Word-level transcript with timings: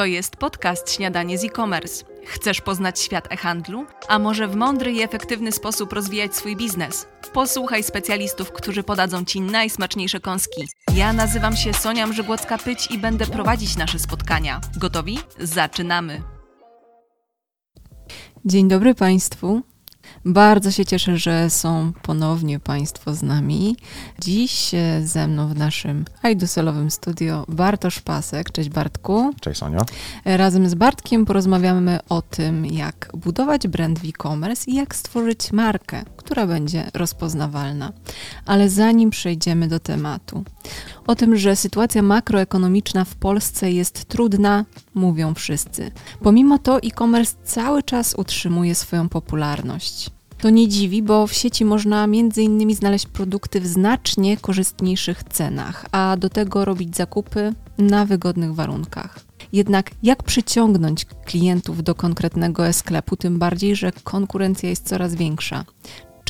To 0.00 0.04
jest 0.04 0.36
podcast 0.36 0.92
Śniadanie 0.92 1.38
z 1.38 1.44
e-commerce. 1.44 2.04
Chcesz 2.26 2.60
poznać 2.60 3.00
świat 3.00 3.32
e-handlu? 3.32 3.86
A 4.08 4.18
może 4.18 4.48
w 4.48 4.56
mądry 4.56 4.92
i 4.92 5.02
efektywny 5.02 5.52
sposób 5.52 5.92
rozwijać 5.92 6.36
swój 6.36 6.56
biznes? 6.56 7.06
Posłuchaj 7.32 7.82
specjalistów, 7.82 8.52
którzy 8.52 8.82
podadzą 8.82 9.24
Ci 9.24 9.40
najsmaczniejsze 9.40 10.20
kąski. 10.20 10.68
Ja 10.94 11.12
nazywam 11.12 11.56
się 11.56 11.74
Sonia 11.74 12.06
Mrzygłocka-Pyć 12.06 12.94
i 12.94 12.98
będę 12.98 13.26
prowadzić 13.26 13.76
nasze 13.76 13.98
spotkania. 13.98 14.60
Gotowi? 14.76 15.18
Zaczynamy! 15.38 16.22
Dzień 18.44 18.68
dobry 18.68 18.94
Państwu. 18.94 19.62
Bardzo 20.24 20.70
się 20.70 20.84
cieszę, 20.84 21.16
że 21.16 21.50
są 21.50 21.92
ponownie 22.02 22.58
Państwo 22.60 23.14
z 23.14 23.22
nami. 23.22 23.76
Dziś 24.18 24.74
e, 24.74 25.02
ze 25.04 25.28
mną 25.28 25.48
w 25.48 25.56
naszym 25.56 26.04
Ajduselowym 26.22 26.90
studio 26.90 27.44
Bartosz 27.48 28.00
Pasek. 28.00 28.52
Cześć 28.52 28.68
Bartku. 28.68 29.34
Cześć 29.40 29.60
Sonio. 29.60 29.80
E, 30.24 30.36
razem 30.36 30.68
z 30.68 30.74
Bartkiem 30.74 31.26
porozmawiamy 31.26 31.98
o 32.08 32.22
tym, 32.22 32.66
jak 32.66 33.10
budować 33.14 33.68
brand 33.68 33.98
w 33.98 34.08
e-commerce 34.08 34.70
i 34.70 34.74
jak 34.74 34.94
stworzyć 34.94 35.52
markę, 35.52 36.04
która 36.16 36.46
będzie 36.46 36.90
rozpoznawalna. 36.94 37.92
Ale 38.46 38.70
zanim 38.70 39.10
przejdziemy 39.10 39.68
do 39.68 39.80
tematu, 39.80 40.44
o 41.06 41.14
tym, 41.14 41.36
że 41.36 41.56
sytuacja 41.56 42.02
makroekonomiczna 42.02 43.04
w 43.04 43.14
Polsce 43.14 43.72
jest 43.72 44.04
trudna, 44.04 44.64
mówią 44.94 45.34
wszyscy. 45.34 45.90
Pomimo 46.22 46.58
to 46.58 46.78
e-commerce 46.78 47.36
cały 47.44 47.82
czas 47.82 48.14
utrzymuje 48.14 48.74
swoją 48.74 49.08
popularność. 49.08 50.09
To 50.40 50.50
nie 50.50 50.68
dziwi, 50.68 51.02
bo 51.02 51.26
w 51.26 51.32
sieci 51.32 51.64
można 51.64 52.06
między 52.06 52.42
innymi 52.42 52.74
znaleźć 52.74 53.06
produkty 53.06 53.60
w 53.60 53.66
znacznie 53.66 54.36
korzystniejszych 54.36 55.24
cenach, 55.24 55.86
a 55.92 56.16
do 56.16 56.30
tego 56.30 56.64
robić 56.64 56.96
zakupy 56.96 57.54
na 57.78 58.06
wygodnych 58.06 58.54
warunkach. 58.54 59.20
Jednak 59.52 59.90
jak 60.02 60.22
przyciągnąć 60.22 61.04
klientów 61.04 61.82
do 61.82 61.94
konkretnego 61.94 62.72
sklepu, 62.72 63.16
tym 63.16 63.38
bardziej, 63.38 63.76
że 63.76 63.92
konkurencja 64.04 64.68
jest 64.68 64.88
coraz 64.88 65.14
większa? 65.14 65.64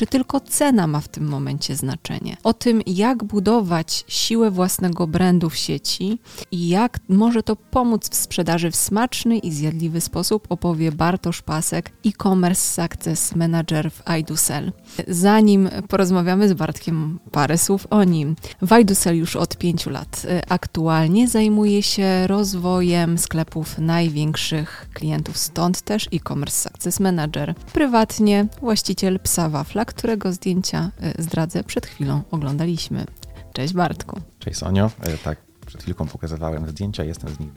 Czy 0.01 0.07
tylko 0.07 0.39
cena 0.39 0.87
ma 0.87 0.99
w 1.01 1.07
tym 1.07 1.27
momencie 1.27 1.75
znaczenie. 1.75 2.37
O 2.43 2.53
tym, 2.53 2.81
jak 2.85 3.23
budować 3.23 4.03
siłę 4.07 4.51
własnego 4.51 5.07
brandu 5.07 5.49
w 5.49 5.55
sieci 5.55 6.19
i 6.51 6.67
jak 6.67 6.99
może 7.09 7.43
to 7.43 7.55
pomóc 7.55 8.09
w 8.09 8.15
sprzedaży 8.15 8.71
w 8.71 8.75
smaczny 8.75 9.37
i 9.37 9.51
zjadliwy 9.51 10.01
sposób, 10.01 10.45
opowie 10.49 10.91
Bartosz 10.91 11.41
Pasek, 11.41 11.91
e-commerce 12.05 12.81
success 12.83 13.35
manager 13.35 13.91
w 13.91 14.03
iDusel. 14.19 14.71
Zanim 15.07 15.69
porozmawiamy 15.87 16.49
z 16.49 16.53
Bartkiem 16.53 17.19
parę 17.31 17.57
słów 17.57 17.87
o 17.89 18.03
nim. 18.03 18.35
W 18.61 18.79
iDusel 18.79 19.17
już 19.17 19.35
od 19.35 19.57
pięciu 19.57 19.89
lat 19.89 20.25
aktualnie 20.49 21.27
zajmuje 21.27 21.83
się 21.83 22.27
rozwojem 22.27 23.17
sklepów 23.17 23.77
największych 23.77 24.89
klientów, 24.93 25.37
stąd 25.37 25.81
też 25.81 26.09
e-commerce 26.13 26.69
success 26.69 26.99
manager. 26.99 27.55
Prywatnie 27.73 28.47
właściciel 28.61 29.19
psa 29.19 29.49
Wafla, 29.49 29.85
którego 29.93 30.33
zdjęcia 30.33 30.91
e, 31.01 31.23
zdradzę 31.23 31.63
przed 31.63 31.85
chwilą 31.85 32.21
oglądaliśmy. 32.31 33.05
Cześć 33.53 33.73
Bartku. 33.73 34.21
Cześć 34.39 34.57
Sonio. 34.57 34.91
E, 35.01 35.17
tak, 35.17 35.37
przed 35.65 35.81
chwilką 35.81 36.07
pokazywałem 36.07 36.69
zdjęcia, 36.69 37.03
jestem 37.03 37.35
z 37.35 37.39
nich. 37.39 37.49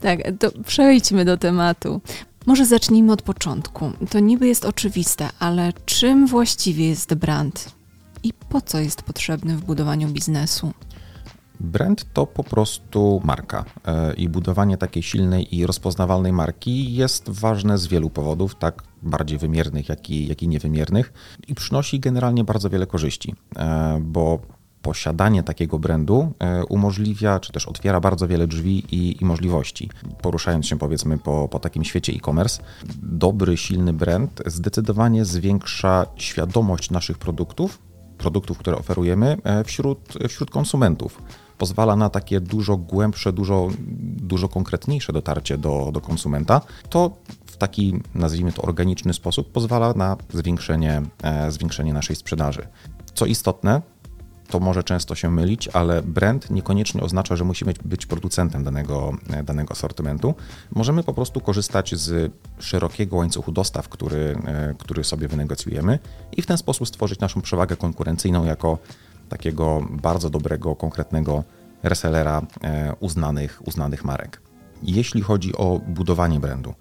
Tak, 0.00 0.18
to 0.38 0.50
przejdźmy 0.66 1.24
do 1.24 1.36
tematu. 1.36 2.00
Może 2.46 2.66
zacznijmy 2.66 3.12
od 3.12 3.22
początku. 3.22 3.92
To 4.10 4.20
niby 4.20 4.46
jest 4.48 4.64
oczywiste, 4.64 5.28
ale 5.38 5.72
czym 5.86 6.26
właściwie 6.26 6.88
jest 6.88 7.14
brand 7.14 7.74
i 8.22 8.32
po 8.32 8.60
co 8.60 8.78
jest 8.78 9.02
potrzebny 9.02 9.56
w 9.56 9.64
budowaniu 9.64 10.08
biznesu? 10.08 10.72
Brand 11.60 12.12
to 12.12 12.26
po 12.26 12.44
prostu 12.44 13.20
marka 13.24 13.64
e, 13.84 14.14
i 14.14 14.28
budowanie 14.28 14.76
takiej 14.76 15.02
silnej 15.02 15.56
i 15.56 15.66
rozpoznawalnej 15.66 16.32
marki 16.32 16.94
jest 16.94 17.30
ważne 17.30 17.78
z 17.78 17.86
wielu 17.86 18.10
powodów, 18.10 18.54
tak 18.54 18.82
bardziej 19.02 19.38
wymiernych, 19.38 19.88
jak 19.88 20.10
i, 20.10 20.26
jak 20.26 20.42
i 20.42 20.48
niewymiernych 20.48 21.12
i 21.48 21.54
przynosi 21.54 22.00
generalnie 22.00 22.44
bardzo 22.44 22.70
wiele 22.70 22.86
korzyści, 22.86 23.34
e, 23.56 23.98
bo 24.02 24.40
posiadanie 24.82 25.42
takiego 25.42 25.78
brandu 25.78 26.32
e, 26.38 26.64
umożliwia, 26.64 27.40
czy 27.40 27.52
też 27.52 27.66
otwiera 27.66 28.00
bardzo 28.00 28.28
wiele 28.28 28.46
drzwi 28.46 28.84
i, 28.94 29.22
i 29.22 29.24
możliwości. 29.24 29.90
Poruszając 30.22 30.66
się 30.66 30.78
powiedzmy 30.78 31.18
po, 31.18 31.48
po 31.48 31.58
takim 31.58 31.84
świecie 31.84 32.12
e-commerce, 32.12 32.62
dobry, 33.02 33.56
silny 33.56 33.92
brand 33.92 34.42
zdecydowanie 34.46 35.24
zwiększa 35.24 36.06
świadomość 36.16 36.90
naszych 36.90 37.18
produktów, 37.18 37.78
produktów, 38.18 38.58
które 38.58 38.76
oferujemy 38.76 39.36
wśród, 39.64 40.14
wśród 40.28 40.50
konsumentów 40.50 41.22
pozwala 41.60 41.96
na 41.96 42.10
takie 42.10 42.40
dużo 42.40 42.76
głębsze, 42.76 43.32
dużo, 43.32 43.68
dużo 44.32 44.48
konkretniejsze 44.48 45.12
dotarcie 45.12 45.58
do, 45.58 45.90
do 45.92 46.00
konsumenta, 46.00 46.60
to 46.88 47.10
w 47.46 47.56
taki, 47.56 48.00
nazwijmy 48.14 48.52
to, 48.52 48.62
organiczny 48.62 49.14
sposób 49.14 49.52
pozwala 49.52 49.92
na 49.92 50.16
zwiększenie, 50.32 51.02
e, 51.22 51.50
zwiększenie 51.50 51.92
naszej 51.92 52.16
sprzedaży. 52.16 52.66
Co 53.14 53.26
istotne, 53.26 53.82
to 54.50 54.60
może 54.60 54.82
często 54.82 55.14
się 55.14 55.30
mylić, 55.30 55.68
ale 55.68 56.02
brand 56.02 56.50
niekoniecznie 56.50 57.02
oznacza, 57.02 57.36
że 57.36 57.44
musimy 57.44 57.74
być 57.84 58.06
producentem 58.06 58.64
danego, 58.64 59.12
e, 59.30 59.42
danego 59.42 59.72
asortymentu. 59.72 60.34
Możemy 60.70 61.02
po 61.02 61.14
prostu 61.14 61.40
korzystać 61.40 61.94
z 61.94 62.32
szerokiego 62.58 63.16
łańcuchu 63.16 63.52
dostaw, 63.52 63.88
który, 63.88 64.38
e, 64.46 64.74
który 64.78 65.04
sobie 65.04 65.28
wynegocjujemy 65.28 65.98
i 66.36 66.42
w 66.42 66.46
ten 66.46 66.58
sposób 66.58 66.88
stworzyć 66.88 67.20
naszą 67.20 67.40
przewagę 67.40 67.76
konkurencyjną 67.76 68.44
jako 68.44 68.78
takiego 69.30 69.82
bardzo 69.90 70.30
dobrego, 70.30 70.76
konkretnego 70.76 71.44
resellera 71.82 72.42
e, 72.64 72.94
uznanych, 73.00 73.62
uznanych 73.66 74.04
marek. 74.04 74.40
Jeśli 74.82 75.20
chodzi 75.22 75.56
o 75.56 75.80
budowanie 75.88 76.40
brandu, 76.40 76.74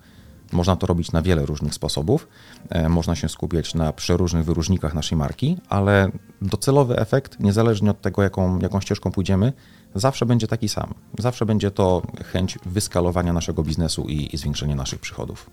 można 0.51 0.75
to 0.75 0.87
robić 0.87 1.11
na 1.11 1.21
wiele 1.21 1.45
różnych 1.45 1.73
sposobów. 1.73 2.27
E, 2.69 2.89
można 2.89 3.15
się 3.15 3.29
skupiać 3.29 3.75
na 3.75 3.93
przeróżnych 3.93 4.45
wyróżnikach 4.45 4.93
naszej 4.93 5.17
marki, 5.17 5.57
ale 5.69 6.11
docelowy 6.41 6.97
efekt, 6.97 7.39
niezależnie 7.39 7.91
od 7.91 8.01
tego, 8.01 8.23
jaką, 8.23 8.59
jaką 8.59 8.81
ścieżką 8.81 9.11
pójdziemy, 9.11 9.53
zawsze 9.95 10.25
będzie 10.25 10.47
taki 10.47 10.69
sam. 10.69 10.93
Zawsze 11.19 11.45
będzie 11.45 11.71
to 11.71 12.01
chęć 12.31 12.59
wyskalowania 12.65 13.33
naszego 13.33 13.63
biznesu 13.63 14.05
i, 14.07 14.35
i 14.35 14.37
zwiększenia 14.37 14.75
naszych 14.75 14.99
przychodów. 14.99 15.49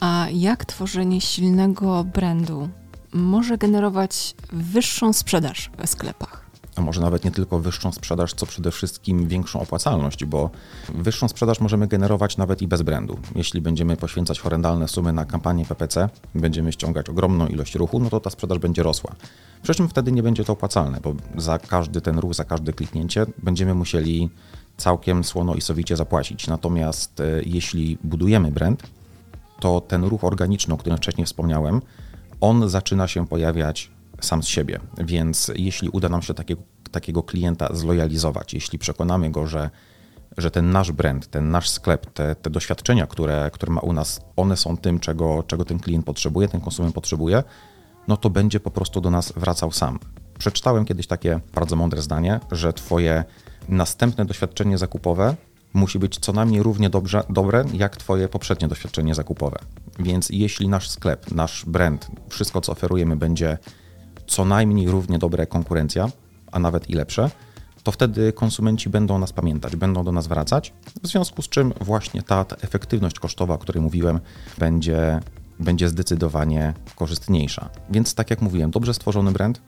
A 0.00 0.26
jak 0.32 0.64
tworzenie 0.64 1.20
silnego 1.20 2.04
brandu 2.04 2.68
może 3.14 3.58
generować 3.58 4.34
wyższą 4.52 5.12
sprzedaż 5.12 5.70
w 5.84 5.88
sklepach. 5.88 6.44
A 6.76 6.80
może 6.80 7.00
nawet 7.00 7.24
nie 7.24 7.30
tylko 7.30 7.58
wyższą 7.58 7.92
sprzedaż, 7.92 8.34
co 8.34 8.46
przede 8.46 8.70
wszystkim 8.70 9.28
większą 9.28 9.60
opłacalność, 9.60 10.24
bo 10.24 10.50
wyższą 10.94 11.28
sprzedaż 11.28 11.60
możemy 11.60 11.86
generować 11.86 12.36
nawet 12.36 12.62
i 12.62 12.68
bez 12.68 12.82
brandu. 12.82 13.18
Jeśli 13.34 13.60
będziemy 13.60 13.96
poświęcać 13.96 14.40
horrendalne 14.40 14.88
sumy 14.88 15.12
na 15.12 15.24
kampanię 15.24 15.64
PPC, 15.64 16.08
będziemy 16.34 16.72
ściągać 16.72 17.08
ogromną 17.08 17.46
ilość 17.46 17.74
ruchu, 17.74 18.00
no 18.00 18.10
to 18.10 18.20
ta 18.20 18.30
sprzedaż 18.30 18.58
będzie 18.58 18.82
rosła. 18.82 19.14
Przy 19.62 19.74
czym 19.74 19.88
wtedy 19.88 20.12
nie 20.12 20.22
będzie 20.22 20.44
to 20.44 20.52
opłacalne, 20.52 21.00
bo 21.00 21.14
za 21.36 21.58
każdy 21.58 22.00
ten 22.00 22.18
ruch, 22.18 22.34
za 22.34 22.44
każde 22.44 22.72
kliknięcie 22.72 23.26
będziemy 23.42 23.74
musieli 23.74 24.30
całkiem 24.76 25.24
słono 25.24 25.54
i 25.54 25.60
sowicie 25.60 25.96
zapłacić. 25.96 26.46
Natomiast 26.46 27.20
e, 27.20 27.24
jeśli 27.46 27.98
budujemy 28.04 28.50
brand, 28.50 28.82
to 29.60 29.80
ten 29.80 30.04
ruch 30.04 30.24
organiczny, 30.24 30.74
o 30.74 30.76
którym 30.76 30.98
wcześniej 30.98 31.26
wspomniałem, 31.26 31.80
on 32.44 32.68
zaczyna 32.68 33.08
się 33.08 33.26
pojawiać 33.26 33.90
sam 34.20 34.42
z 34.42 34.46
siebie. 34.46 34.80
Więc 34.98 35.50
jeśli 35.54 35.88
uda 35.88 36.08
nam 36.08 36.22
się 36.22 36.34
takiego, 36.34 36.62
takiego 36.90 37.22
klienta 37.22 37.68
zlojalizować, 37.74 38.54
jeśli 38.54 38.78
przekonamy 38.78 39.30
go, 39.30 39.46
że, 39.46 39.70
że 40.36 40.50
ten 40.50 40.70
nasz 40.70 40.92
brand, 40.92 41.30
ten 41.30 41.50
nasz 41.50 41.68
sklep, 41.70 42.06
te, 42.06 42.34
te 42.34 42.50
doświadczenia, 42.50 43.06
które, 43.06 43.50
które 43.52 43.72
ma 43.72 43.80
u 43.80 43.92
nas, 43.92 44.20
one 44.36 44.56
są 44.56 44.76
tym, 44.76 44.98
czego, 44.98 45.42
czego 45.46 45.64
ten 45.64 45.78
klient 45.78 46.06
potrzebuje, 46.06 46.48
ten 46.48 46.60
konsument 46.60 46.94
potrzebuje, 46.94 47.42
no 48.08 48.16
to 48.16 48.30
będzie 48.30 48.60
po 48.60 48.70
prostu 48.70 49.00
do 49.00 49.10
nas 49.10 49.32
wracał 49.36 49.72
sam. 49.72 49.98
Przeczytałem 50.38 50.84
kiedyś 50.84 51.06
takie 51.06 51.40
bardzo 51.54 51.76
mądre 51.76 52.02
zdanie, 52.02 52.40
że 52.52 52.72
Twoje 52.72 53.24
następne 53.68 54.24
doświadczenie 54.24 54.78
zakupowe 54.78 55.36
musi 55.74 55.98
być 55.98 56.18
co 56.18 56.32
najmniej 56.32 56.62
równie 56.62 56.90
dobrze, 56.90 57.22
dobre 57.30 57.64
jak 57.72 57.96
Twoje 57.96 58.28
poprzednie 58.28 58.68
doświadczenie 58.68 59.14
zakupowe. 59.14 59.58
Więc 59.98 60.30
jeśli 60.30 60.68
nasz 60.68 60.90
sklep, 60.90 61.30
nasz 61.30 61.64
brand, 61.64 62.06
wszystko 62.28 62.60
co 62.60 62.72
oferujemy 62.72 63.16
będzie 63.16 63.58
co 64.26 64.44
najmniej 64.44 64.88
równie 64.88 65.18
dobre 65.18 65.42
jak 65.42 65.48
konkurencja, 65.48 66.08
a 66.52 66.58
nawet 66.58 66.90
i 66.90 66.94
lepsze, 66.94 67.30
to 67.82 67.92
wtedy 67.92 68.32
konsumenci 68.32 68.90
będą 68.90 69.18
nas 69.18 69.32
pamiętać, 69.32 69.76
będą 69.76 70.04
do 70.04 70.12
nas 70.12 70.26
wracać, 70.26 70.72
w 71.02 71.06
związku 71.06 71.42
z 71.42 71.48
czym 71.48 71.72
właśnie 71.80 72.22
ta, 72.22 72.44
ta 72.44 72.56
efektywność 72.56 73.18
kosztowa, 73.18 73.54
o 73.54 73.58
której 73.58 73.82
mówiłem, 73.82 74.20
będzie, 74.58 75.20
będzie 75.60 75.88
zdecydowanie 75.88 76.74
korzystniejsza. 76.96 77.70
Więc 77.90 78.14
tak 78.14 78.30
jak 78.30 78.42
mówiłem, 78.42 78.70
dobrze 78.70 78.94
stworzony 78.94 79.32
brand 79.32 79.60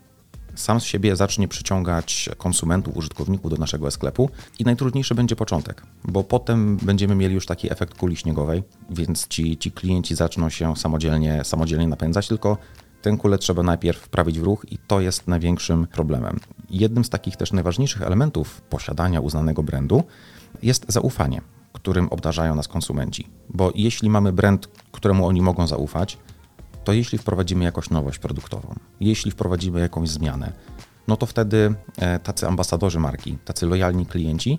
sam 0.57 0.81
z 0.81 0.85
siebie 0.85 1.17
zacznie 1.17 1.49
przyciągać 1.49 2.31
konsumentów, 2.39 2.97
użytkowników 2.97 3.51
do 3.51 3.57
naszego 3.57 3.91
sklepu 3.91 4.31
i 4.59 4.65
najtrudniejszy 4.65 5.15
będzie 5.15 5.37
początek, 5.37 5.83
bo 6.05 6.25
potem 6.25 6.77
będziemy 6.77 7.15
mieli 7.15 7.35
już 7.35 7.47
taki 7.47 7.73
efekt 7.73 7.95
kuli 7.99 8.17
śniegowej, 8.17 8.63
więc 8.91 9.29
ci, 9.29 9.57
ci 9.57 9.73
klienci 9.73 10.15
zaczną 10.15 10.51
się 10.51 10.77
samodzielnie, 10.77 11.45
samodzielnie 11.45 11.89
napędzać, 11.89 12.29
tylko 12.29 12.59
tę 13.03 13.17
kulę 13.17 13.39
trzeba 13.39 13.63
najpierw 13.63 13.99
wprawić 13.99 14.41
w 14.41 14.43
ruch 14.43 14.67
i 14.71 14.79
to 14.79 15.01
jest 15.01 15.29
największym 15.29 15.87
problemem. 15.87 16.41
Jednym 16.71 17.05
z 17.05 17.11
takich 17.11 17.37
też 17.37 17.53
najważniejszych 17.53 18.03
elementów 18.03 18.61
posiadania 18.61 19.21
uznanego 19.21 19.63
brandu 19.63 20.05
jest 20.63 20.85
zaufanie 20.89 21.41
którym 21.77 22.09
obdarzają 22.09 22.55
nas 22.55 22.69
konsumenci. 22.69 23.29
Bo 23.49 23.73
jeśli 23.75 24.11
mamy 24.11 24.33
brand, 24.33 24.69
któremu 24.93 25.27
oni 25.27 25.43
mogą 25.43 25.67
zaufać, 25.67 26.19
to 26.87 26.93
jeśli 26.93 27.19
wprowadzimy 27.19 27.65
jakąś 27.65 27.91
nowość 27.91 28.19
produktową, 28.19 28.75
jeśli 29.01 29.31
wprowadzimy 29.31 29.81
jakąś 29.81 30.09
zmianę, 30.09 30.53
no 31.09 31.17
to 31.17 31.27
wtedy 31.27 31.75
e, 31.99 32.19
tacy 32.19 32.47
ambasadorzy 32.47 33.01
marki, 33.01 33.39
tacy 33.45 33.67
lojalni 33.67 34.07
klienci, 34.07 34.59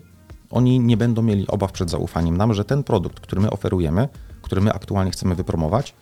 oni 0.49 0.79
nie 0.79 0.97
będą 0.97 1.21
mieli 1.21 1.47
obaw 1.47 1.71
przed 1.71 1.89
zaufaniem 1.89 2.37
nam, 2.37 2.53
że 2.53 2.65
ten 2.65 2.83
produkt, 2.83 3.19
który 3.19 3.41
my 3.41 3.49
oferujemy, 3.49 4.09
który 4.41 4.61
my 4.61 4.73
aktualnie 4.73 5.11
chcemy 5.11 5.35
wypromować, 5.35 5.95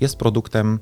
jest 0.00 0.16
produktem 0.16 0.78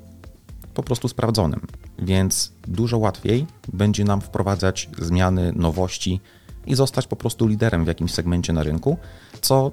po 0.73 0.83
prostu 0.83 1.07
sprawdzonym. 1.07 1.67
Więc 1.99 2.53
dużo 2.67 2.97
łatwiej 2.97 3.47
będzie 3.73 4.03
nam 4.03 4.21
wprowadzać 4.21 4.89
zmiany, 4.99 5.53
nowości 5.55 6.21
i 6.65 6.75
zostać 6.75 7.07
po 7.07 7.15
prostu 7.15 7.47
liderem 7.47 7.83
w 7.83 7.87
jakimś 7.87 8.13
segmencie 8.13 8.53
na 8.53 8.63
rynku, 8.63 8.97
co 9.41 9.71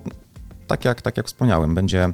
tak 0.66 0.84
jak, 0.84 1.02
tak 1.02 1.16
jak 1.16 1.26
wspomniałem, 1.26 1.74
będzie 1.74 2.12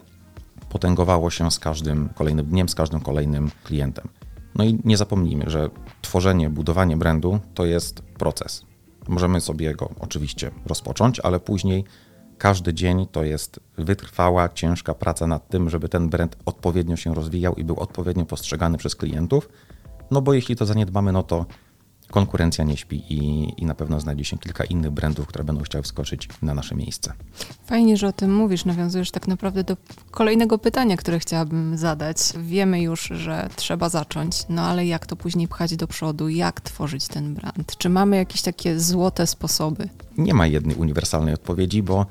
potęgowało 0.74 1.30
się 1.30 1.50
z 1.50 1.58
każdym 1.58 2.08
kolejnym 2.14 2.46
dniem, 2.46 2.68
z 2.68 2.74
każdym 2.74 3.00
kolejnym 3.00 3.50
klientem. 3.64 4.08
No 4.54 4.64
i 4.64 4.78
nie 4.84 4.96
zapomnijmy, 4.96 5.44
że 5.46 5.70
tworzenie, 6.02 6.50
budowanie 6.50 6.96
brandu 6.96 7.38
to 7.54 7.66
jest 7.66 8.02
proces. 8.02 8.64
Możemy 9.08 9.40
sobie 9.40 9.74
go 9.74 9.90
oczywiście 10.00 10.50
rozpocząć, 10.66 11.20
ale 11.20 11.40
później 11.40 11.84
każdy 12.38 12.74
dzień 12.74 13.06
to 13.12 13.24
jest 13.24 13.60
wytrwała, 13.78 14.48
ciężka 14.48 14.94
praca 14.94 15.26
nad 15.26 15.48
tym, 15.48 15.70
żeby 15.70 15.88
ten 15.88 16.08
brand 16.08 16.36
odpowiednio 16.46 16.96
się 16.96 17.14
rozwijał 17.14 17.54
i 17.54 17.64
był 17.64 17.76
odpowiednio 17.80 18.24
postrzegany 18.24 18.78
przez 18.78 18.96
klientów. 18.96 19.48
No 20.10 20.22
bo 20.22 20.32
jeśli 20.32 20.56
to 20.56 20.66
zaniedbamy, 20.66 21.12
no 21.12 21.22
to 21.22 21.46
konkurencja 22.10 22.64
nie 22.64 22.76
śpi 22.76 23.02
i, 23.08 23.52
i 23.62 23.66
na 23.66 23.74
pewno 23.74 24.00
znajdzie 24.00 24.24
się 24.24 24.38
kilka 24.38 24.64
innych 24.64 24.90
brandów, 24.90 25.26
które 25.26 25.44
będą 25.44 25.62
chciały 25.62 25.82
wskoczyć 25.82 26.28
na 26.42 26.54
nasze 26.54 26.74
miejsce. 26.74 27.12
Fajnie, 27.66 27.96
że 27.96 28.08
o 28.08 28.12
tym 28.12 28.34
mówisz. 28.34 28.64
Nawiązujesz 28.64 29.10
tak 29.10 29.28
naprawdę 29.28 29.64
do 29.64 29.76
kolejnego 30.10 30.58
pytania, 30.58 30.96
które 30.96 31.18
chciałabym 31.18 31.76
zadać. 31.76 32.16
Wiemy 32.38 32.82
już, 32.82 33.02
że 33.02 33.48
trzeba 33.56 33.88
zacząć, 33.88 34.42
no 34.48 34.62
ale 34.62 34.86
jak 34.86 35.06
to 35.06 35.16
później 35.16 35.48
pchać 35.48 35.76
do 35.76 35.86
przodu? 35.86 36.28
Jak 36.28 36.60
tworzyć 36.60 37.08
ten 37.08 37.34
brand? 37.34 37.76
Czy 37.78 37.88
mamy 37.88 38.16
jakieś 38.16 38.42
takie 38.42 38.80
złote 38.80 39.26
sposoby? 39.26 39.88
Nie 40.18 40.34
ma 40.34 40.46
jednej 40.46 40.76
uniwersalnej 40.76 41.34
odpowiedzi, 41.34 41.82
bo 41.82 42.06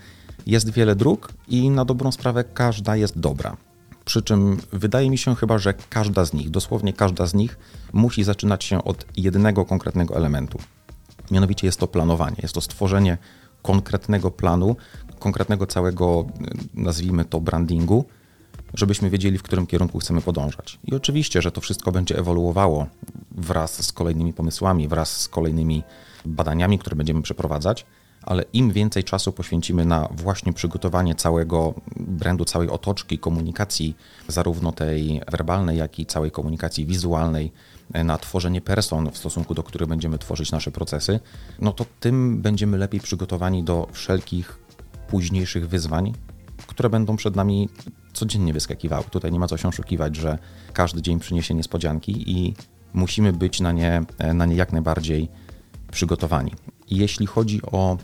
jest 0.46 0.70
wiele 0.70 0.96
dróg 0.96 1.34
i 1.48 1.70
na 1.70 1.86
dobrą 1.86 2.12
sprawę 2.12 2.44
każda 2.44 2.96
jest 2.96 3.20
dobra. 3.20 3.58
Przy 4.06 4.22
czym 4.22 4.58
wydaje 4.72 5.10
mi 5.10 5.18
się 5.18 5.36
chyba, 5.36 5.58
że 5.58 5.74
każda 5.90 6.26
z 6.26 6.34
nich, 6.34 6.50
dosłownie 6.50 6.94
każda 6.94 7.26
z 7.26 7.34
nich, 7.34 7.58
musi 7.94 8.24
zaczynać 8.24 8.64
się 8.64 8.84
od 8.84 9.06
jednego 9.18 9.66
konkretnego 9.66 10.16
elementu. 10.16 10.60
Mianowicie 11.32 11.68
jest 11.68 11.80
to 11.80 11.88
planowanie, 11.88 12.36
jest 12.42 12.54
to 12.54 12.62
stworzenie 12.62 13.18
konkretnego 13.62 14.32
planu, 14.32 14.76
konkretnego 15.20 15.68
całego, 15.68 16.26
nazwijmy 16.74 17.26
to, 17.26 17.42
brandingu, 17.42 18.06
żebyśmy 18.74 19.10
wiedzieli, 19.10 19.38
w 19.38 19.44
którym 19.44 19.68
kierunku 19.68 20.00
chcemy 20.00 20.22
podążać. 20.22 20.80
I 20.84 20.96
oczywiście, 20.96 21.42
że 21.42 21.52
to 21.52 21.62
wszystko 21.62 21.92
będzie 21.92 22.18
ewoluowało 22.18 22.88
wraz 23.32 23.86
z 23.86 23.92
kolejnymi 23.92 24.34
pomysłami, 24.34 24.88
wraz 24.88 25.22
z 25.22 25.28
kolejnymi 25.28 25.84
badaniami, 26.26 26.80
które 26.80 26.96
będziemy 26.96 27.22
przeprowadzać 27.22 27.86
ale 28.26 28.44
im 28.54 28.72
więcej 28.72 29.04
czasu 29.04 29.32
poświęcimy 29.32 29.86
na 29.86 30.08
właśnie 30.12 30.54
przygotowanie 30.54 31.16
całego 31.16 31.74
brandu, 31.96 32.46
całej 32.46 32.70
otoczki 32.70 33.20
komunikacji, 33.20 33.96
zarówno 34.28 34.72
tej 34.72 35.22
werbalnej, 35.32 35.78
jak 35.78 36.00
i 36.00 36.06
całej 36.06 36.32
komunikacji 36.32 36.86
wizualnej, 36.86 37.52
na 38.04 38.18
tworzenie 38.18 38.62
person, 38.62 39.12
w 39.12 39.18
stosunku 39.18 39.54
do 39.54 39.64
których 39.64 39.90
będziemy 39.90 40.18
tworzyć 40.18 40.52
nasze 40.52 40.72
procesy, 40.72 41.20
no 41.60 41.72
to 41.72 41.86
tym 42.00 42.42
będziemy 42.42 42.78
lepiej 42.78 43.00
przygotowani 43.00 43.64
do 43.64 43.88
wszelkich 43.92 44.60
późniejszych 45.08 45.70
wyzwań, 45.70 46.14
które 46.68 46.90
będą 46.90 47.16
przed 47.16 47.36
nami 47.36 47.70
codziennie 48.14 48.54
wyskakiwały. 48.54 49.04
Tutaj 49.12 49.32
nie 49.32 49.40
ma 49.40 49.48
co 49.48 49.58
się 49.58 49.68
oszukiwać, 49.68 50.16
że 50.16 50.38
każdy 50.74 51.02
dzień 51.02 51.20
przyniesie 51.20 51.54
niespodzianki 51.54 52.32
i 52.32 52.54
musimy 52.94 53.34
być 53.34 53.60
na 53.60 53.72
nie, 53.72 54.02
na 54.34 54.46
nie 54.46 54.56
jak 54.56 54.74
najbardziej 54.74 55.30
przygotowani. 55.92 56.52
Jeśli 56.92 57.26
chodzi 57.26 57.62
o, 57.62 57.98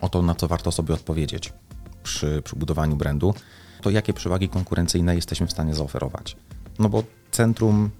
o 0.00 0.08
to, 0.08 0.22
na 0.22 0.34
co 0.34 0.48
warto 0.48 0.72
sobie 0.72 0.94
odpowiedzieć 0.94 1.52
przy, 2.02 2.42
przy 2.44 2.56
budowaniu 2.56 2.96
brandu, 2.96 3.34
to 3.82 3.90
jakie 3.90 4.12
przewagi 4.12 4.48
konkurencyjne 4.48 5.14
jesteśmy 5.14 5.46
w 5.46 5.50
stanie 5.50 5.74
zaoferować? 5.74 6.36
No 6.78 6.88
bo 6.88 7.02
centrum 7.30 7.90